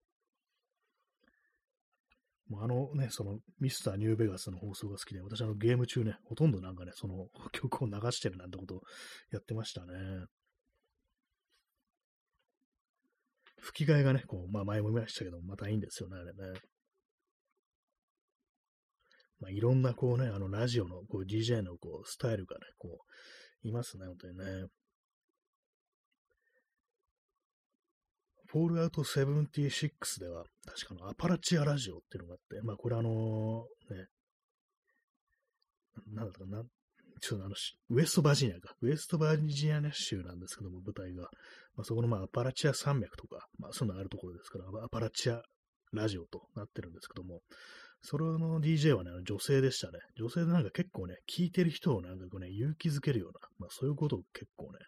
[2.49, 8.83] もうあのね、そのミスターニューベガスの放送が好きで、私あのゲーム中ね、ほとんどなんかね、その 曲を流してるなんてことを
[9.31, 10.27] やってましたね。
[13.61, 16.61] 吹き替えがね、こう、まあ前も言いましたけど、またいいんですよね、あれね。
[19.41, 22.99] まあいろんなこうね、あのラジオのこう DJ のこうスタイルがね、こ
[23.65, 24.67] う、いますね、本当にね。
[28.55, 34.07] フォールアウト76では、確かのアパラチアラジオっていうのがあって、まあこれあのね、
[36.15, 36.63] なんだったかな、
[37.21, 37.57] ちょっとあの、
[37.91, 41.25] ウエストバージニアか、ウエストバージニア州なんですけども、舞台が、
[41.75, 45.43] まあそこのまあアパラチア山脈とか、まあそういうのあるところですから、アパラチア
[45.93, 47.41] ラジオとなってるんですけども、
[48.03, 49.99] それの DJ はね、女性でしたね。
[50.17, 54.79] 女性でなんか結構ね、聞いてる人をなんかこうね、勇気づけるような、まあそういうことを結構ね、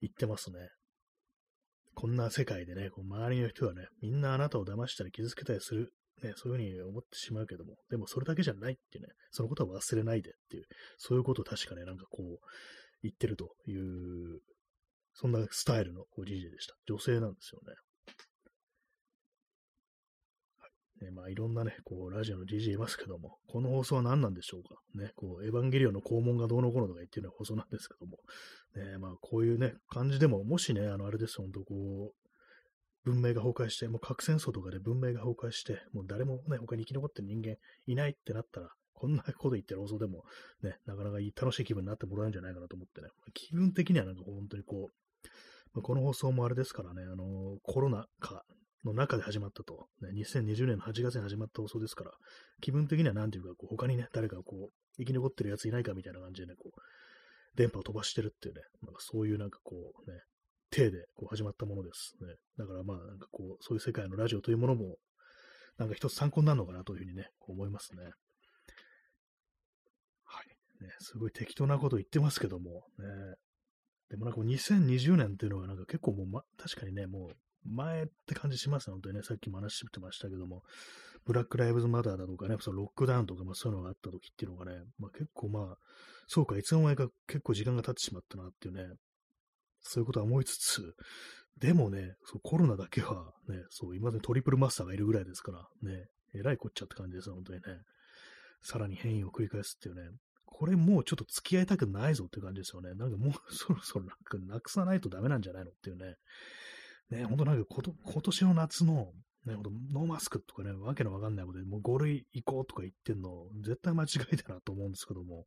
[0.00, 0.58] 言ってますね。
[1.94, 5.92] こんな世界でね、こう周りの人はね、みんなあなたを騙したり傷つけたりする、
[6.22, 10.64] ね、そういうふうに思ってしまうけども、でもそれだけじゃないっていうね、そのことは忘れないでっていう、
[10.98, 12.38] そういうことを確かね、なんかこう、
[13.02, 14.40] 言ってるという、
[15.14, 16.74] そんなスタイルのおじいじでした。
[16.86, 17.74] 女性なんですよね。
[21.04, 24.76] ね、まあいろんなね、こう、ラジオの DJ いますけども、この放送は何なんでしょうか？
[24.94, 28.18] ね、こう、エヴァンゲリオンの肛門がどうのこうのとか言ってるような放送なんですけども、
[28.74, 40.24] ね、まあこういうね、感じでも、もしね、あの、あれです、本当こう、文明が崩壊して、もう核戦争とかで文明が崩壊して、もう誰もね、他に生き残ってる人間いないってなったら、こんなこと言ってる放送でも、
[40.62, 44.88] ね、なかなかいい楽しい気分になってもらえるんじゃないかなと思ってね、気分的にはなんか本当にこ
[45.74, 48.44] う、この放送もあれですからね、あの、コロナ禍
[48.84, 52.12] の中で始まったと、ね、2020年の8月に始まった放送ですから、
[52.60, 56.80] 気分的には何ていうか、こう他にね、誰かこう、生き残ってるやついないかみたいな感じでね、こう、
[57.56, 59.76] 電波を飛ばしてるっていうね、なんかそういうなんかこ
[60.06, 60.18] うね、
[60.70, 62.34] 体でこう始まったものですね。
[62.58, 64.96] だからまあなんかこう、そういう世界のラジオというものも、
[65.78, 68.04] なんか一つ参考になるのかなというふうにね、思いますね。
[70.24, 70.84] はい。
[70.84, 73.06] ね、すごい適当なこと言ってますけども、ね、
[74.10, 79.22] でもなんか2020年っていうのはなんか結構もう、ま、確かにね、もう前って感じしますね、本当にね。
[79.22, 80.62] さっきも話してましたけども、
[81.24, 85.76] ブラック・ライブズ・マターだとかね、そのロックダウンとか、まあ、そういうのがあった時っていうのがね、まあ、結構まあ、
[86.26, 88.94] そうか、いつの間にか結構時間が経ってしまったなっていうね、
[89.80, 90.94] そういうことは思いつつ、
[91.58, 97.64] でもね、そうコロナだけはね、そう、今までトリプルマスターがいるぐらいですから、ね、えらいこっちゃって感じですよ、本当にね。
[98.60, 100.10] さらに変異を繰り返すっていうね、
[100.46, 102.94] これもうちょっと付き合いたくないぞって感じですよね。
[102.94, 106.16] なんかもうそろそろなんかなくさないとダメなんじゃないのっていうね。
[107.10, 109.12] ね、ほんとなんかこと、今年の夏の、
[109.46, 115.44] ね、ほんノーマスクとかね、わけのわかんないことで、もう5類行こうとか言ってんの、絶対間違いだなと思うんですけども、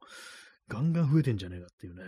[0.67, 2.03] ガンガン増えてんじゃねえかっていうね。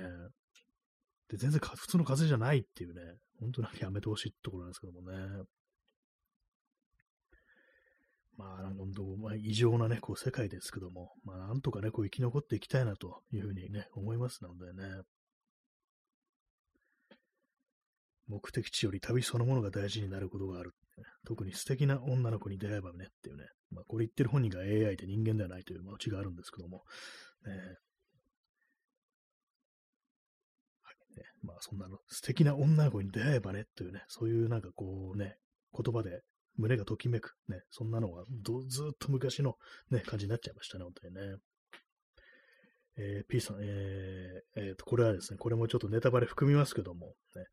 [1.29, 3.01] で、全然普通の風邪じゃないっていうね、
[3.39, 5.43] 本当なんかやめてほしいところなんですけどもね。
[8.39, 15.01] まあ、なんか本当、まあ、異常なね、こう、世界ですけども、まあ、なんとかね、こう、生き残っていきたいなというふうにね、思いますのでね。
[18.29, 20.73] 目的地より旅そのものが大事になることがある。
[21.25, 23.45] 特に素敵な女の子に出会えばねっていうね。
[23.71, 26.83] まあ、これ言ってる本人が AI で人間ではないという間違があるんですけども。
[27.45, 27.53] ね
[30.83, 35.37] はいね、まあ、そんなの素敵な女の子に出会えばねというね、そういうなんかこうね、
[35.73, 36.21] 言葉で
[36.57, 38.25] 胸がときめく、ね、そんなのは
[38.67, 39.55] ずっと昔の
[39.89, 41.37] ね、感じになっちゃいましたね、本当にね。
[43.01, 47.45] えー、P さん、えー、えー、と、これはですね、これもちょっとネタバレ含みますけども、ね、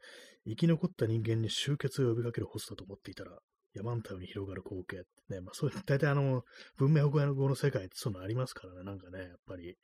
[0.45, 3.39] 生き残った人間に集結を呼びかけるホストだと思っていたら、
[3.73, 6.43] 山んたよに広がる光景ってね、まあそういう、大体あの、
[6.77, 9.77] 文明北語の世界ってそういうのありますからね、なんかね、やっぱり、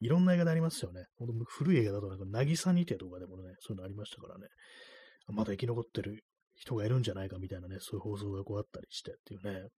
[0.00, 1.04] いろんな映画でありますよね。
[1.18, 4.46] ほんと古い映画だとなんか、渚にてとかでもね、そういうのありましたからね、
[5.26, 9.68] まだ生き残ってる人がいるんじゃないかみたいなね、そういう放送がこうあったりしてっていうね、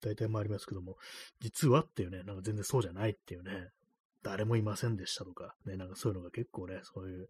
[0.00, 0.96] 大体もありますけども、
[1.40, 3.68] 実はっていうね、なんか全然そうじゃないっていうね、
[4.22, 7.28] 誰もいませんでしたとか、ね、なんかそういうのが結構ね、そういう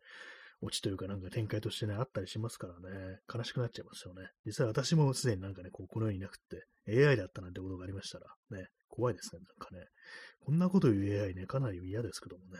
[0.61, 4.28] オチというかなんか展開としてね、あったりしますからね、悲しくなっちゃいますよね。
[4.47, 6.38] 実は私もすでになんかね、こうこの世にいなくっ
[6.86, 9.86] て、AI だったなんてことがありましたら、ね、怖いですね、なんかね。
[10.45, 12.59] こんなこと言う AI ね、かなり嫌ですけどもね。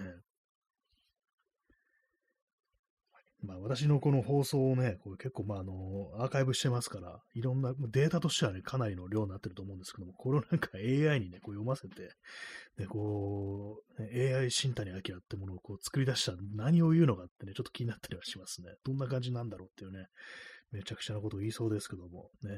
[3.43, 12.15] まあ私のこの放送をね、これ結構まああの、アーカイブしてますから、いろんな、データとしてはね、かなりの量になってると思うんですけども、これをなんか AI にね、こう読ませて、
[12.79, 18.69] で、こう、ね、AI 新谷明ってものをこう作り出した何を言うのかってね、ちょっと気になったりはしますね。
[18.85, 20.07] どんな感じなんだろうっていうね、
[20.71, 22.51] めちゃくちゃなことを言いそうですけども、ね。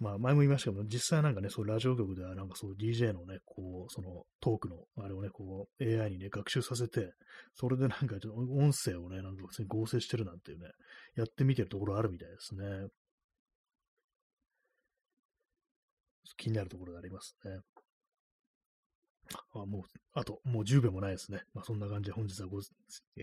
[0.00, 7.12] まあ、前も言いましたけど、実際なんかね、そう、ラジオ局ではなんかそう、DJ のね、こう、その、トークの、あれをね、こう、AI にね、学習させて、
[7.54, 8.16] それでなんか、
[8.50, 10.66] 音声をね、なんか合成してるなんていうね、
[11.14, 12.88] やってみてるところあるみたいですね。
[16.36, 17.60] 気になるところがありますね。
[19.54, 19.82] あ、もう、
[20.12, 21.42] あと、もう10秒もないですね。
[21.54, 22.60] まあ、そんな感じで本日はご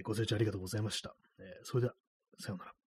[0.04, 1.16] ご清聴ありがとうございました。
[1.40, 1.94] えー、それでは、
[2.40, 2.81] さようなら。